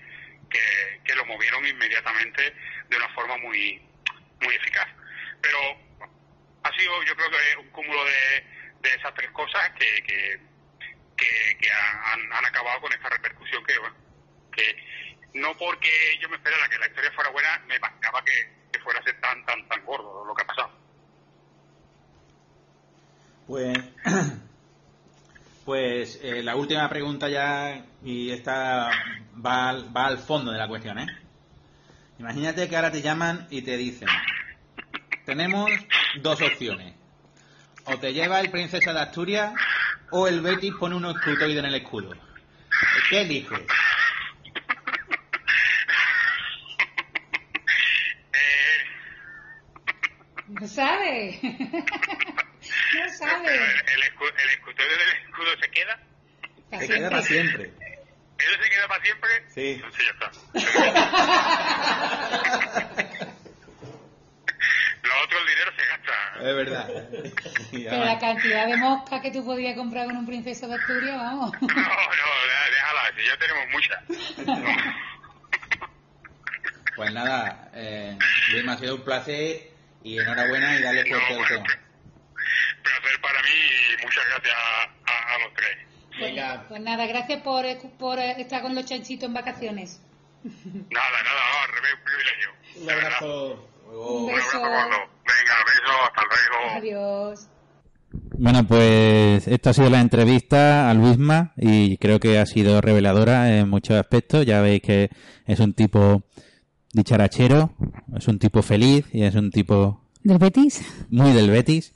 [0.50, 2.54] que, que lo movieron inmediatamente
[2.88, 3.80] de una forma muy
[4.40, 4.88] muy eficaz
[5.40, 5.58] pero
[6.62, 8.46] ha sido yo creo que un cúmulo de,
[8.80, 10.38] de esas tres cosas que, que,
[11.16, 13.96] que, que han, han acabado con esta repercusión que bueno,
[14.52, 14.76] que
[15.34, 15.90] no porque
[16.20, 19.20] yo me esperara que la historia fuera buena me imaginaba que, que fuera a ser
[19.20, 20.84] tan tan tan gordo lo que ha pasado
[23.46, 23.78] Pues,
[25.64, 28.88] pues eh, la última pregunta ya, y esta
[29.44, 31.06] va, al- va al fondo de la cuestión, ¿eh?
[32.20, 34.06] Imagínate que ahora te llaman y te dicen,
[35.26, 35.68] tenemos
[36.22, 36.94] dos opciones.
[37.86, 39.52] O te lleva el Princesa de Asturias
[40.12, 42.12] o el Betis pone un escutoide en el escudo.
[43.10, 43.58] ¿Qué eliges?
[50.48, 51.38] No sabe.
[51.42, 53.54] no sabe.
[53.54, 56.00] el, escu- el escutoide del escudo se queda
[56.70, 57.72] Pa' Se queda para siempre.
[58.38, 59.30] ¿Eso se queda para siempre?
[59.54, 59.70] Sí.
[59.82, 60.30] Entonces ya está.
[65.02, 66.14] Lo otro, el dinero se gasta.
[66.48, 66.88] Es verdad.
[67.72, 71.52] Pero la cantidad de moscas que tú podías comprar con un princesa de Asturias, vamos.
[71.60, 74.02] No, no, dé- déjala, si ya tenemos muchas.
[76.96, 78.16] Pues nada, eh,
[78.52, 79.70] Luis, me ha sido un placer
[80.02, 81.64] y enhorabuena y darle fuerte al tema.
[82.82, 83.48] Placer para mí
[83.92, 85.76] y muchas gracias a, a- a los tres.
[86.20, 87.64] Venga, Pues nada, gracias por,
[87.98, 90.00] por estar con los chanchitos en vacaciones.
[90.44, 92.50] Nada, nada, no, al revés, un privilegio.
[92.82, 93.68] un abrazo.
[93.86, 94.60] Un Un abrazo beso.
[94.60, 96.76] Venga, besos, hasta luego.
[96.78, 97.48] Adiós.
[98.38, 103.56] Bueno, pues esta ha sido la entrevista a Luisma y creo que ha sido reveladora
[103.58, 104.44] en muchos aspectos.
[104.46, 105.10] Ya veis que
[105.46, 106.22] es un tipo
[106.92, 107.74] dicharachero,
[108.16, 110.84] es un tipo feliz y es un tipo ¿Del Betis?
[111.10, 111.94] muy del Betis.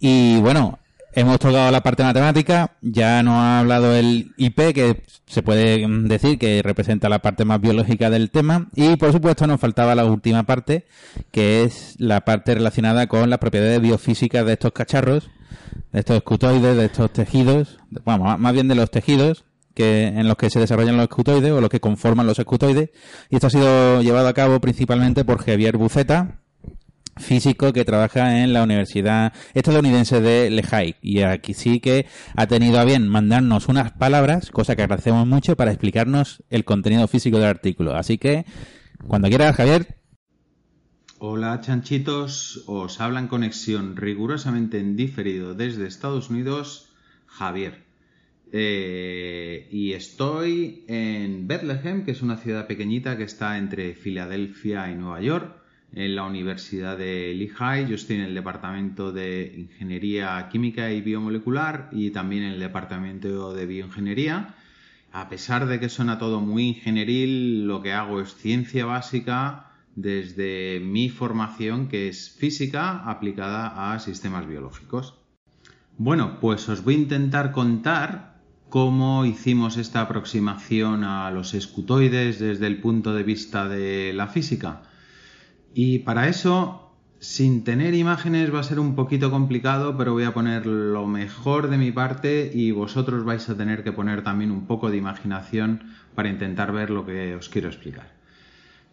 [0.00, 0.78] Y bueno,
[1.14, 6.38] hemos tocado la parte matemática, ya nos ha hablado el IP, que se puede decir
[6.38, 8.68] que representa la parte más biológica del tema.
[8.74, 10.86] Y por supuesto nos faltaba la última parte,
[11.30, 15.30] que es la parte relacionada con las propiedades biofísicas de estos cacharros,
[15.92, 19.44] de estos escutoides, de estos tejidos, vamos, más bien de los tejidos
[19.74, 22.90] que en los que se desarrollan los escutoides o los que conforman los escutoides.
[23.28, 26.38] Y esto ha sido llevado a cabo principalmente por Javier Buceta,
[27.16, 30.96] físico que trabaja en la Universidad Estadounidense de Lehigh.
[31.02, 32.06] Y aquí sí que
[32.36, 37.06] ha tenido a bien mandarnos unas palabras, cosa que agradecemos mucho, para explicarnos el contenido
[37.08, 37.94] físico del artículo.
[37.94, 38.44] Así que,
[39.06, 39.98] cuando quieras, Javier.
[41.18, 46.90] Hola chanchitos, os habla en conexión rigurosamente en diferido desde Estados Unidos,
[47.26, 47.84] Javier.
[48.52, 54.96] Eh, y estoy en Bethlehem, que es una ciudad pequeñita que está entre Filadelfia y
[54.96, 55.63] Nueva York,
[55.94, 57.88] en la Universidad de Lehigh.
[57.88, 63.54] Yo estoy en el Departamento de Ingeniería Química y Biomolecular y también en el Departamento
[63.54, 64.54] de Bioingeniería.
[65.12, 70.80] A pesar de que suena todo muy ingenieril, lo que hago es ciencia básica desde
[70.80, 75.14] mi formación, que es física aplicada a sistemas biológicos.
[75.96, 78.34] Bueno, pues os voy a intentar contar
[78.68, 84.82] cómo hicimos esta aproximación a los escutoides desde el punto de vista de la física.
[85.74, 90.32] Y para eso, sin tener imágenes va a ser un poquito complicado, pero voy a
[90.32, 94.66] poner lo mejor de mi parte y vosotros vais a tener que poner también un
[94.66, 95.82] poco de imaginación
[96.14, 98.12] para intentar ver lo que os quiero explicar.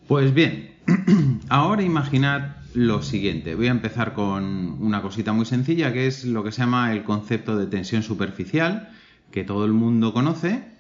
[0.08, 0.72] Pues bien,
[1.50, 3.54] ahora imaginad lo siguiente.
[3.54, 7.04] Voy a empezar con una cosita muy sencilla que es lo que se llama el
[7.04, 8.90] concepto de tensión superficial,
[9.32, 10.71] que todo el mundo conoce,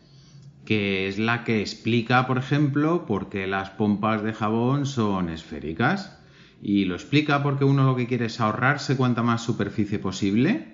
[0.65, 6.17] que es la que explica, por ejemplo, por qué las pompas de jabón son esféricas.
[6.61, 10.71] Y lo explica porque uno lo que quiere es ahorrarse cuanta más superficie posible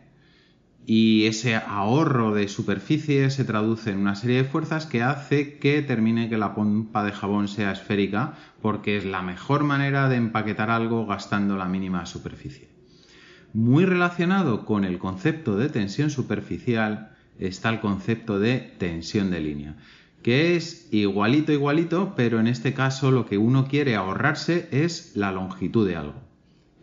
[0.89, 5.81] y ese ahorro de superficie se traduce en una serie de fuerzas que hace que
[5.81, 10.69] termine que la pompa de jabón sea esférica porque es la mejor manera de empaquetar
[10.69, 12.69] algo gastando la mínima superficie.
[13.51, 19.77] Muy relacionado con el concepto de tensión superficial está el concepto de tensión de línea,
[20.23, 25.31] que es igualito igualito, pero en este caso lo que uno quiere ahorrarse es la
[25.31, 26.21] longitud de algo.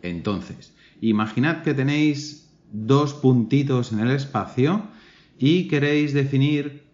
[0.01, 4.83] Entonces, imaginad que tenéis dos puntitos en el espacio
[5.37, 6.85] y queréis definir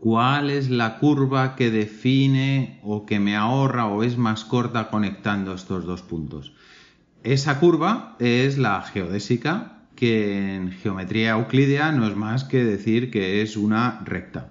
[0.00, 5.54] cuál es la curva que define o que me ahorra o es más corta conectando
[5.54, 6.52] estos dos puntos.
[7.22, 13.40] Esa curva es la geodésica, que en geometría euclidea no es más que decir que
[13.40, 14.50] es una recta.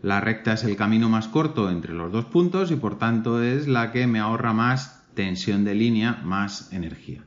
[0.00, 3.66] La recta es el camino más corto entre los dos puntos y por tanto es
[3.66, 7.24] la que me ahorra más tensión de línea, más energía.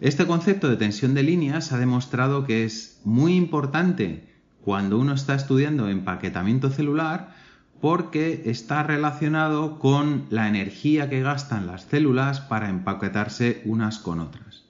[0.00, 4.32] Este concepto de tensión de líneas ha demostrado que es muy importante
[4.62, 7.34] cuando uno está estudiando empaquetamiento celular
[7.80, 14.63] porque está relacionado con la energía que gastan las células para empaquetarse unas con otras.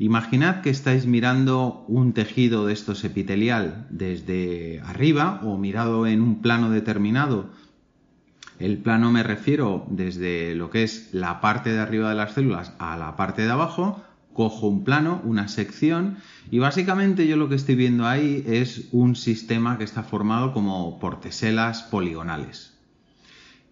[0.00, 6.40] Imaginad que estáis mirando un tejido de estos epitelial desde arriba o mirado en un
[6.40, 7.50] plano determinado.
[8.60, 12.72] El plano me refiero desde lo que es la parte de arriba de las células
[12.78, 14.00] a la parte de abajo
[14.38, 16.18] cojo un plano, una sección
[16.48, 21.00] y básicamente yo lo que estoy viendo ahí es un sistema que está formado como
[21.00, 22.72] por teselas poligonales.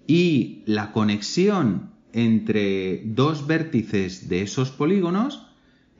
[0.09, 5.46] Y la conexión entre dos vértices de esos polígonos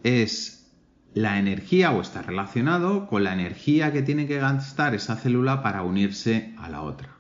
[0.03, 0.73] es
[1.15, 5.83] la energía o está relacionado con la energía que tiene que gastar esa célula para
[5.83, 7.17] unirse a la otra.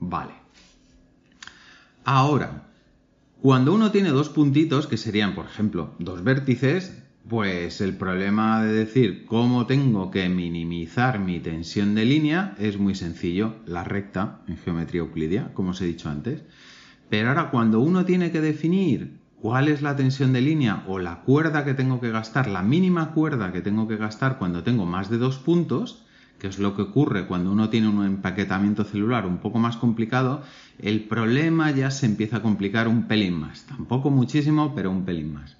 [0.00, 0.32] Vale.
[2.04, 2.68] Ahora,
[3.42, 8.72] cuando uno tiene dos puntitos, que serían, por ejemplo, dos vértices, pues el problema de
[8.72, 14.56] decir cómo tengo que minimizar mi tensión de línea es muy sencillo, la recta en
[14.56, 16.42] geometría euclidia, como os he dicho antes.
[17.10, 21.20] Pero ahora cuando uno tiene que definir cuál es la tensión de línea o la
[21.20, 25.10] cuerda que tengo que gastar, la mínima cuerda que tengo que gastar cuando tengo más
[25.10, 26.02] de dos puntos,
[26.38, 30.42] que es lo que ocurre cuando uno tiene un empaquetamiento celular un poco más complicado,
[30.78, 33.64] el problema ya se empieza a complicar un pelín más.
[33.64, 35.56] Tampoco muchísimo, pero un pelín más.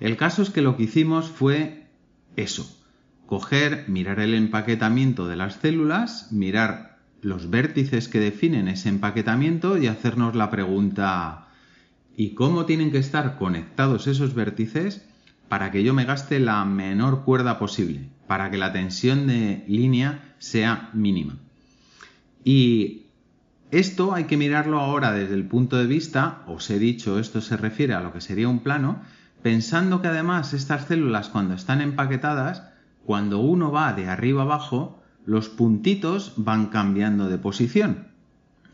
[0.00, 1.86] El caso es que lo que hicimos fue
[2.36, 2.72] eso,
[3.26, 9.88] coger, mirar el empaquetamiento de las células, mirar los vértices que definen ese empaquetamiento y
[9.88, 11.47] hacernos la pregunta
[12.18, 15.08] ¿y cómo tienen que estar conectados esos vértices
[15.48, 18.10] para que yo me gaste la menor cuerda posible?
[18.28, 21.38] para que la tensión de línea sea mínima.
[22.44, 23.06] Y
[23.72, 27.56] esto hay que mirarlo ahora desde el punto de vista, os he dicho, esto se
[27.56, 29.00] refiere a lo que sería un plano,
[29.42, 32.62] pensando que además estas células cuando están empaquetadas,
[33.04, 38.08] cuando uno va de arriba abajo, los puntitos van cambiando de posición.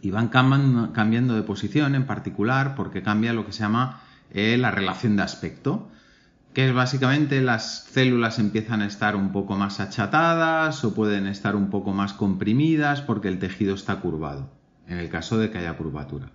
[0.05, 4.71] Y van cambiando de posición en particular porque cambia lo que se llama eh, la
[4.71, 5.89] relación de aspecto
[6.55, 11.57] que es básicamente las células empiezan a estar un poco más achatadas o pueden estar
[11.57, 14.49] un poco más comprimidas porque el tejido está curvado,
[14.87, 16.31] en el caso de que haya curvatura.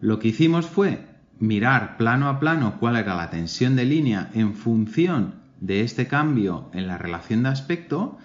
[0.00, 1.04] Lo que hicimos fue
[1.38, 6.70] mirar plano a plano cuál era la tensión de línea en función de este cambio
[6.72, 8.16] en la relación de aspecto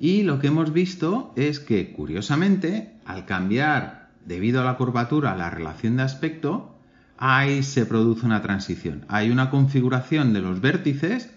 [0.00, 5.50] y lo que hemos visto es que, curiosamente, al cambiar debido a la curvatura la
[5.50, 6.74] relación de aspecto,
[7.18, 9.04] ahí se produce una transición.
[9.08, 11.30] Hay una configuración de los vértices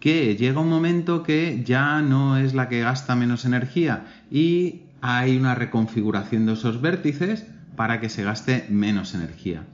[0.00, 5.36] que llega un momento que ya no es la que gasta menos energía y hay
[5.36, 7.46] una reconfiguración de esos vértices
[7.76, 9.64] para que se gaste menos energía.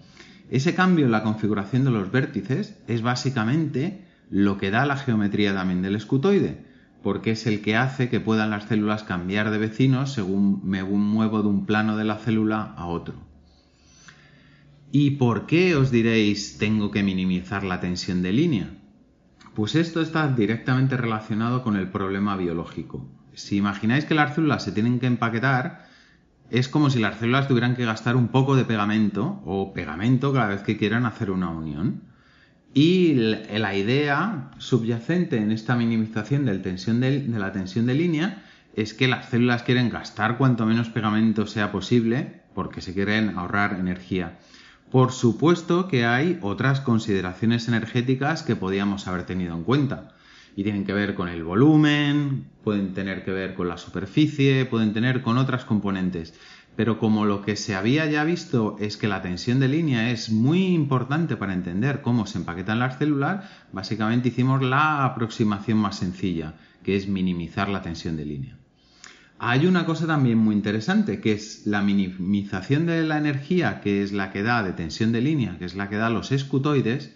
[0.51, 5.55] Ese cambio en la configuración de los vértices es básicamente lo que da la geometría
[5.55, 6.65] también del escutoide,
[7.05, 11.43] porque es el que hace que puedan las células cambiar de vecinos según me muevo
[11.43, 13.15] de un plano de la célula a otro.
[14.91, 18.71] ¿Y por qué os diréis tengo que minimizar la tensión de línea?
[19.55, 23.07] Pues esto está directamente relacionado con el problema biológico.
[23.35, 25.87] Si imagináis que las células se tienen que empaquetar,
[26.51, 30.49] es como si las células tuvieran que gastar un poco de pegamento o pegamento cada
[30.49, 32.14] vez que quieran hacer una unión.
[32.75, 36.53] Y la idea subyacente en esta minimización de,
[37.39, 38.43] la tensión de línea
[38.75, 43.79] es que las células quieren gastar cuanto menos pegamento sea posible porque se quieren ahorrar
[43.79, 44.39] energía.
[44.91, 50.13] Por supuesto que hay otras consideraciones energéticas que podíamos haber tenido en cuenta
[50.57, 54.93] y tienen que ver con el volumen, pueden tener que ver con la superficie, pueden
[54.93, 56.35] tener con otras componentes.
[56.77, 60.31] Pero como lo que se había ya visto es que la tensión de línea es
[60.31, 66.55] muy importante para entender cómo se empaquetan las células, básicamente hicimos la aproximación más sencilla,
[66.83, 68.59] que es minimizar la tensión de línea.
[69.39, 74.13] Hay una cosa también muy interesante, que es la minimización de la energía, que es
[74.13, 77.15] la que da de tensión de línea, que es la que da los escutoides,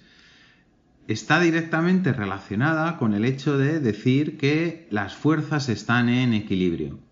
[1.08, 7.07] está directamente relacionada con el hecho de decir que las fuerzas están en equilibrio.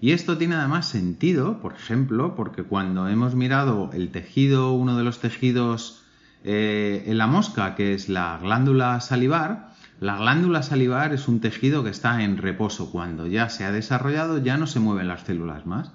[0.00, 5.04] Y esto tiene además sentido, por ejemplo, porque cuando hemos mirado el tejido, uno de
[5.04, 6.02] los tejidos
[6.44, 11.84] eh, en la mosca, que es la glándula salivar, la glándula salivar es un tejido
[11.84, 12.90] que está en reposo.
[12.90, 15.92] Cuando ya se ha desarrollado ya no se mueven las células más.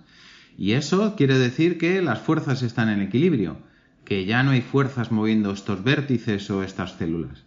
[0.58, 3.58] Y eso quiere decir que las fuerzas están en equilibrio
[4.06, 7.44] que ya no hay fuerzas moviendo estos vértices o estas células.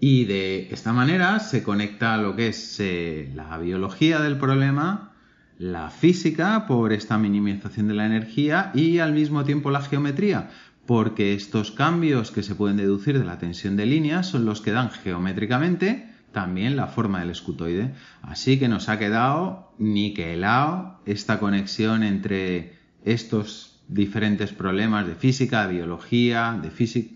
[0.00, 5.12] Y de esta manera se conecta lo que es eh, la biología del problema,
[5.58, 10.50] la física por esta minimización de la energía y al mismo tiempo la geometría,
[10.84, 14.72] porque estos cambios que se pueden deducir de la tensión de líneas son los que
[14.72, 17.94] dan geométricamente también la forma del escutoide.
[18.20, 22.76] Así que nos ha quedado niquelado esta conexión entre
[23.06, 27.15] estos diferentes problemas de física, de biología, de física,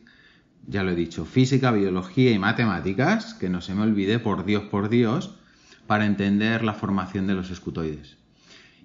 [0.70, 4.64] ya lo he dicho, física, biología y matemáticas, que no se me olvide, por Dios,
[4.64, 5.34] por Dios,
[5.88, 8.16] para entender la formación de los escutoides.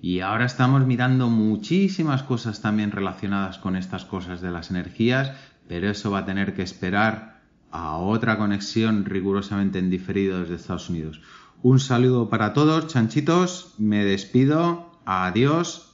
[0.02, 5.32] Y ahora estamos mirando muchísimas cosas también relacionadas con estas cosas de las energías,
[5.68, 10.90] pero eso va a tener que esperar a otra conexión rigurosamente en diferido desde Estados
[10.90, 11.22] Unidos.
[11.62, 15.85] Un saludo para todos, chanchitos, me despido, adiós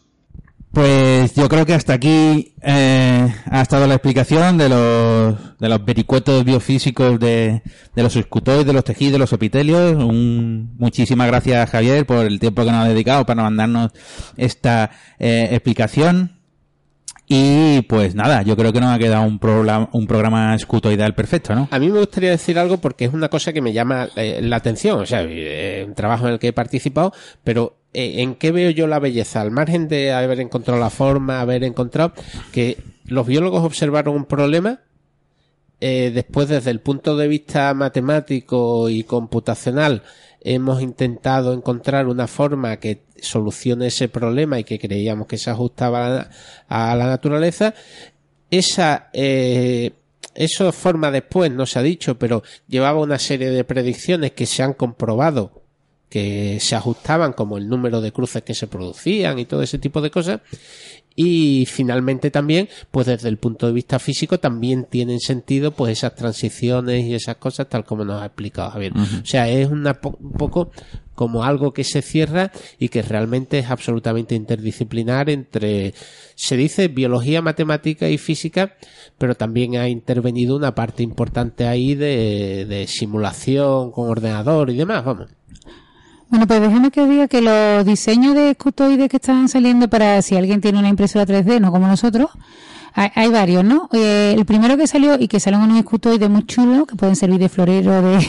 [0.72, 5.84] pues yo creo que hasta aquí eh, ha estado la explicación de los, de los
[5.84, 7.61] vericuetos biofísicos de,
[7.93, 9.95] de los escutoides, de los tejidos, de los epitelios.
[9.95, 13.91] Un, muchísimas gracias Javier por el tiempo que nos ha dedicado para mandarnos
[14.38, 16.38] esta eh, explicación.
[17.28, 21.55] Y pues nada, yo creo que nos ha quedado un, programa, un programa escutoidal perfecto,
[21.55, 21.69] ¿no?
[21.72, 24.57] A mí me gustaría decir algo porque es una cosa que me llama eh, la
[24.57, 24.99] atención.
[24.99, 25.22] O sea,
[25.86, 29.41] un trabajo en el que he participado, pero eh, ¿en qué veo yo la belleza?
[29.41, 32.13] Al margen de haber encontrado la forma, haber encontrado
[32.51, 34.79] que los biólogos observaron un problema,
[35.79, 40.03] eh, después desde el punto de vista matemático y computacional
[40.39, 46.29] hemos intentado encontrar una forma que solucione ese problema y que creíamos que se ajustaba
[46.67, 47.73] a la, naturaleza.
[48.49, 49.93] Esa, eh,
[50.33, 54.63] eso forma después, no se ha dicho, pero llevaba una serie de predicciones que se
[54.63, 55.61] han comprobado
[56.12, 60.01] que se ajustaban como el número de cruces que se producían y todo ese tipo
[60.01, 60.41] de cosas.
[61.16, 66.16] Y finalmente también, pues desde el punto de vista físico también tienen sentido pues esas
[66.16, 68.93] transiciones y esas cosas tal como nos ha explicado Javier.
[68.93, 70.72] O sea, es una un poco
[71.16, 75.93] como algo que se cierra y que realmente es absolutamente interdisciplinar entre,
[76.36, 78.76] se dice biología, matemática y física,
[79.18, 85.05] pero también ha intervenido una parte importante ahí de, de simulación con ordenador y demás,
[85.05, 85.28] vamos.
[86.32, 90.21] Bueno, pues déjame que os diga que los diseños de escutoides que están saliendo para
[90.21, 92.29] si alguien tiene una impresora 3D, no como nosotros,
[92.93, 93.89] hay, varios, ¿no?
[93.91, 97.38] Eh, el primero que salió y que salen unos escutoides muy chulos, que pueden servir
[97.38, 98.25] de florero de,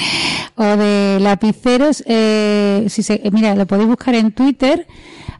[0.56, 4.88] o de lapiceros, eh, si se, mira, lo podéis buscar en Twitter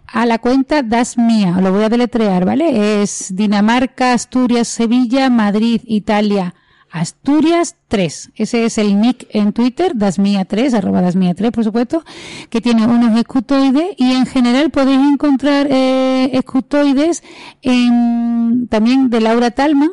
[0.07, 3.03] a la cuenta Das Mía, lo voy a deletrear, ¿vale?
[3.03, 6.55] Es Dinamarca, Asturias, Sevilla, Madrid, Italia,
[6.95, 8.31] Asturias 3.
[8.37, 12.05] Ese es el nick en Twitter, dasmia3, arroba dasmia3, por supuesto,
[12.51, 17.25] que tiene unos escutoides y en general podéis encontrar eh, escutoides
[17.63, 19.91] en, también de Laura Talman,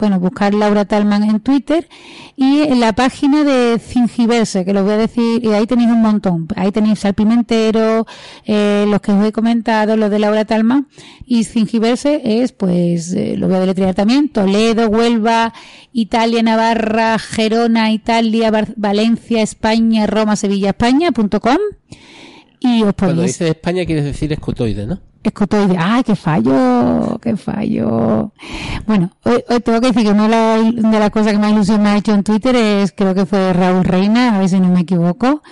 [0.00, 1.88] bueno, buscar Laura Talman en Twitter
[2.36, 6.00] y en la página de Cingiverse, que lo voy a decir, y ahí tenéis un
[6.02, 6.48] montón.
[6.56, 8.06] Ahí tenéis al Pimentero,
[8.46, 10.88] eh, los que os he comentado, los de Laura Talman.
[11.26, 15.52] Y Cingiverse es, pues, eh, lo voy a deletrear también, Toledo, Huelva,
[15.92, 21.58] Italia, Navarra, Gerona, Italia, Bar- Valencia, España, Roma, Sevilla, España.com.
[22.60, 23.38] Y os Cuando podéis...
[23.38, 25.00] dices España quieres decir escotoide, ¿no?
[25.22, 25.76] Escotoide.
[25.78, 27.18] ¡Ay, qué fallo!
[27.22, 28.32] ¡Qué fallo!
[28.86, 31.52] Bueno, hoy, hoy tengo que decir que una de, la- de las cosas que más
[31.52, 34.58] ilusión me ha hecho en Twitter es, creo que fue Raúl Reina, a ver si
[34.58, 35.42] no me equivoco,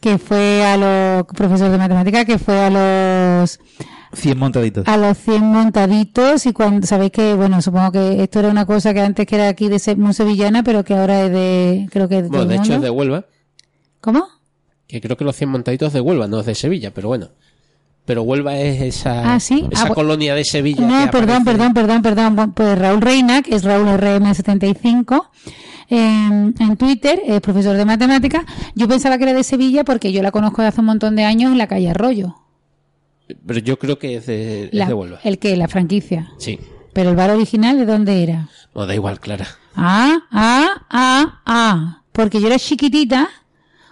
[0.00, 2.68] que fue a los, profesor de matemática, que fue a
[3.40, 3.58] los,
[4.12, 4.86] 100 montaditos.
[4.86, 8.92] a los 100 montaditos y cuando, sabéis que, bueno, supongo que esto era una cosa
[8.92, 12.08] que antes que era aquí de se- muy sevillana, pero que ahora es de, creo
[12.08, 13.24] que es de Bueno, de hecho es de Huelva,
[14.02, 14.26] ¿Cómo?
[14.86, 17.28] que creo que los 100 montaditos es de Huelva, no es de Sevilla, pero bueno.
[18.04, 19.66] Pero Huelva es esa, Ah, ¿sí?
[19.70, 20.86] esa Ah, colonia de Sevilla.
[20.86, 22.52] No, perdón, aparece- perdón, perdón, perdón.
[22.52, 25.30] Pues Raúl Reina, que es Raúl RM75,
[25.88, 28.44] en, en Twitter, es profesor de matemáticas.
[28.74, 31.24] Yo pensaba que era de Sevilla porque yo la conozco de hace un montón de
[31.24, 32.36] años en la calle Arroyo.
[33.46, 35.20] Pero yo creo que es de, es de Huelva.
[35.24, 36.30] ¿El que La franquicia.
[36.38, 36.58] Sí.
[36.92, 38.48] Pero el bar original, ¿de dónde era?
[38.74, 39.46] No, da igual, Clara.
[39.74, 42.02] Ah, ah, ah, ah.
[42.12, 43.28] Porque yo era chiquitita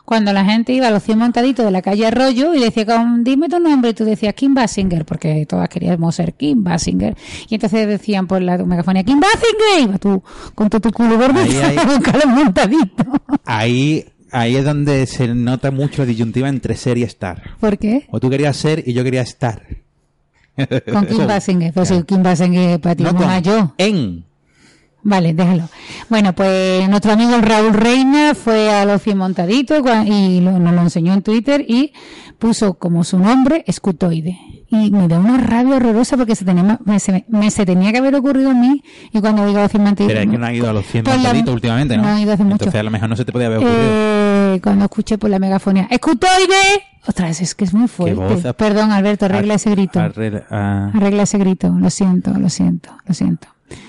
[0.04, 2.84] cuando la gente iba a los 100 montaditos de la calle Arroyo y le decía,
[2.86, 7.16] "Con- dime tu nombre, y tú decías Kim Basinger, porque todas queríamos ser Kim Basinger.
[7.48, 10.22] Y entonces decían por la megafonía, Kim Basinger, y iba tú
[10.54, 11.40] con todo tu culo gordo
[11.86, 13.06] buscar los montaditos.
[13.44, 17.42] Ahí, ahí es donde se nota mucho la disyuntiva entre ser y estar.
[17.60, 18.06] ¿Por qué?
[18.10, 19.66] O tú querías ser y yo quería estar.
[20.92, 21.72] Con Kim Basinger.
[21.72, 23.74] Pues Kim Basinger para ti, No con- yo.
[23.78, 24.24] En.
[25.04, 25.68] Vale, déjalo.
[26.08, 30.74] Bueno, pues nuestro amigo Raúl Reina fue a los 100 montaditos cua- y lo- nos
[30.74, 31.92] lo enseñó en Twitter y
[32.38, 34.38] puso como su nombre escutoide.
[34.70, 37.98] Y me da una rabia horrorosa porque se tenía, me, se, me- se tenía que
[37.98, 38.82] haber ocurrido a mí
[39.12, 40.06] y cuando digo a los 100 montaditos...
[40.14, 42.04] Pero es que no ha ido a los 100 Pues la- montaditos últimamente, ¿no?
[42.04, 42.54] No ha ido hace mucho.
[42.54, 43.80] Entonces a lo mejor no se te podía haber ocurrido.
[43.80, 46.84] Eh, cuando escuché por la megafonía ¡Escutoide!
[47.06, 48.54] Otra vez, es que es muy fuerte.
[48.54, 49.98] Perdón, Alberto, arregla Ar- ese grito.
[49.98, 51.68] arregla- ah, Arregla ese grito.
[51.76, 53.48] Lo siento, lo siento, lo siento.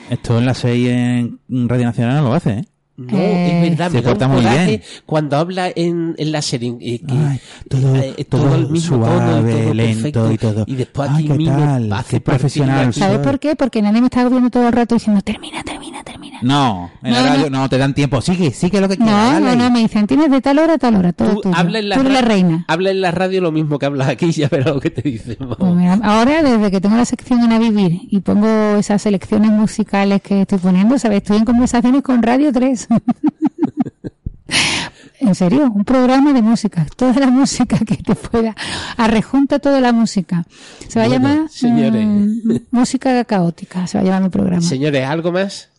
[0.09, 2.65] Esto en la 6 en Radio Nacional no lo hace, ¿eh?
[3.11, 4.81] No, Eh, es verdad, se me da un porta muy bien.
[5.05, 6.75] cuando habla en, en la serie.
[6.81, 7.39] eh, que, Ay,
[7.69, 10.31] todo, eh, todo, el mismo tono suave, y todo lento perfecto.
[10.31, 10.63] y todo.
[10.67, 11.93] Y después Ay, aquí ¿qué mismo tal?
[11.93, 12.93] hace Qué profesional.
[12.93, 13.55] ¿Sabes por qué?
[13.55, 16.39] Porque nadie me está viendo todo el rato diciendo termina, termina, termina.
[16.41, 17.69] No, en la No, radio no.
[17.69, 18.19] te dan tiempo.
[18.21, 19.39] Sigue, sigue lo que quieras.
[19.39, 21.41] No, dale no, no, me dicen, tienes de tal hora a tal hora, todo Tú
[21.41, 21.55] tuyo.
[21.55, 22.65] habla en la Tú la reina.
[22.67, 25.37] Habla en la radio lo mismo que hablas aquí, ya verás lo que te dicen.
[25.37, 28.47] Pues mira, ahora, desde que tengo la sección en A Vivir y pongo
[28.77, 31.17] esas selecciones musicales que estoy poniendo, ¿sabes?
[31.17, 32.87] Estoy en conversaciones con Radio 3.
[35.19, 36.85] en serio, un programa de música.
[36.95, 38.55] Toda la música que te pueda.
[38.97, 40.45] Arrejunta toda la música.
[40.87, 42.05] Se va Bueno, a llamar señores.
[42.05, 43.87] mm, Música Caótica.
[43.87, 44.61] Se va a llamar mi programa.
[44.61, 45.69] Señores, ¿algo más?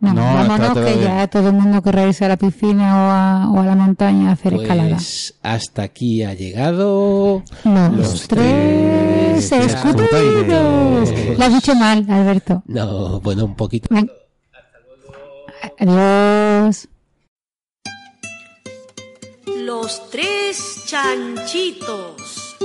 [0.00, 1.00] No, No, vámonos que bien.
[1.00, 4.30] ya todo el mundo querrá irse a la piscina o a, o a la montaña
[4.30, 4.90] a hacer escalada.
[4.90, 7.42] Pues hasta aquí ha llegado.
[7.64, 10.02] Los, los tres tres escudos.
[10.12, 11.38] escudos.
[11.38, 12.62] Lo has dicho mal, Alberto.
[12.66, 13.88] No, bueno, un poquito.
[13.90, 14.08] Ven.
[19.46, 22.56] Los tres chanchitos.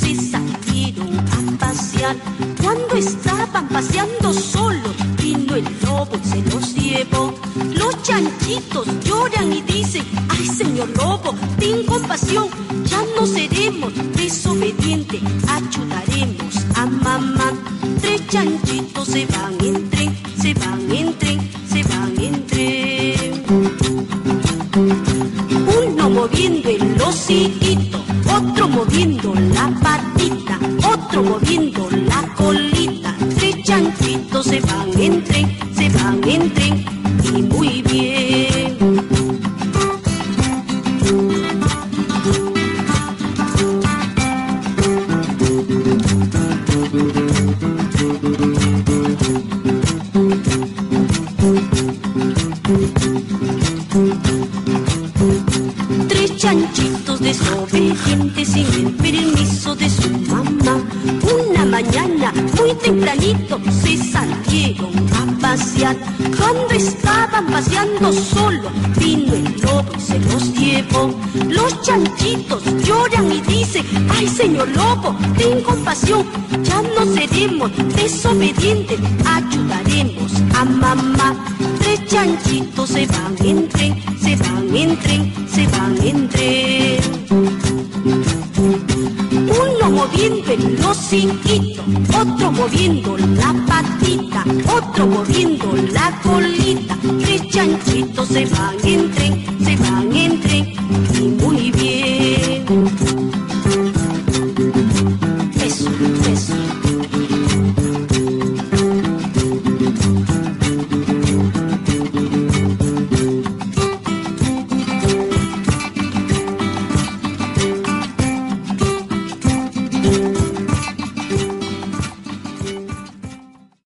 [0.00, 2.16] Se salieron a pasear.
[2.62, 7.34] Cuando estaban paseando solos, vino el lobo y se los llevó.
[7.74, 12.48] Los chanchitos lloran y dicen, ay señor lobo, ten compasión,
[12.84, 17.52] ya no seremos desobedientes, ayudaremos a mamá.
[18.00, 23.42] Tres chanchitos se van en tren, se van en tren, se van en tren.
[25.84, 29.11] Uno moviendo el hociquito, otro moviendo
[31.20, 33.14] moviendo la colita.
[33.36, 35.22] Tres chanchitos se van en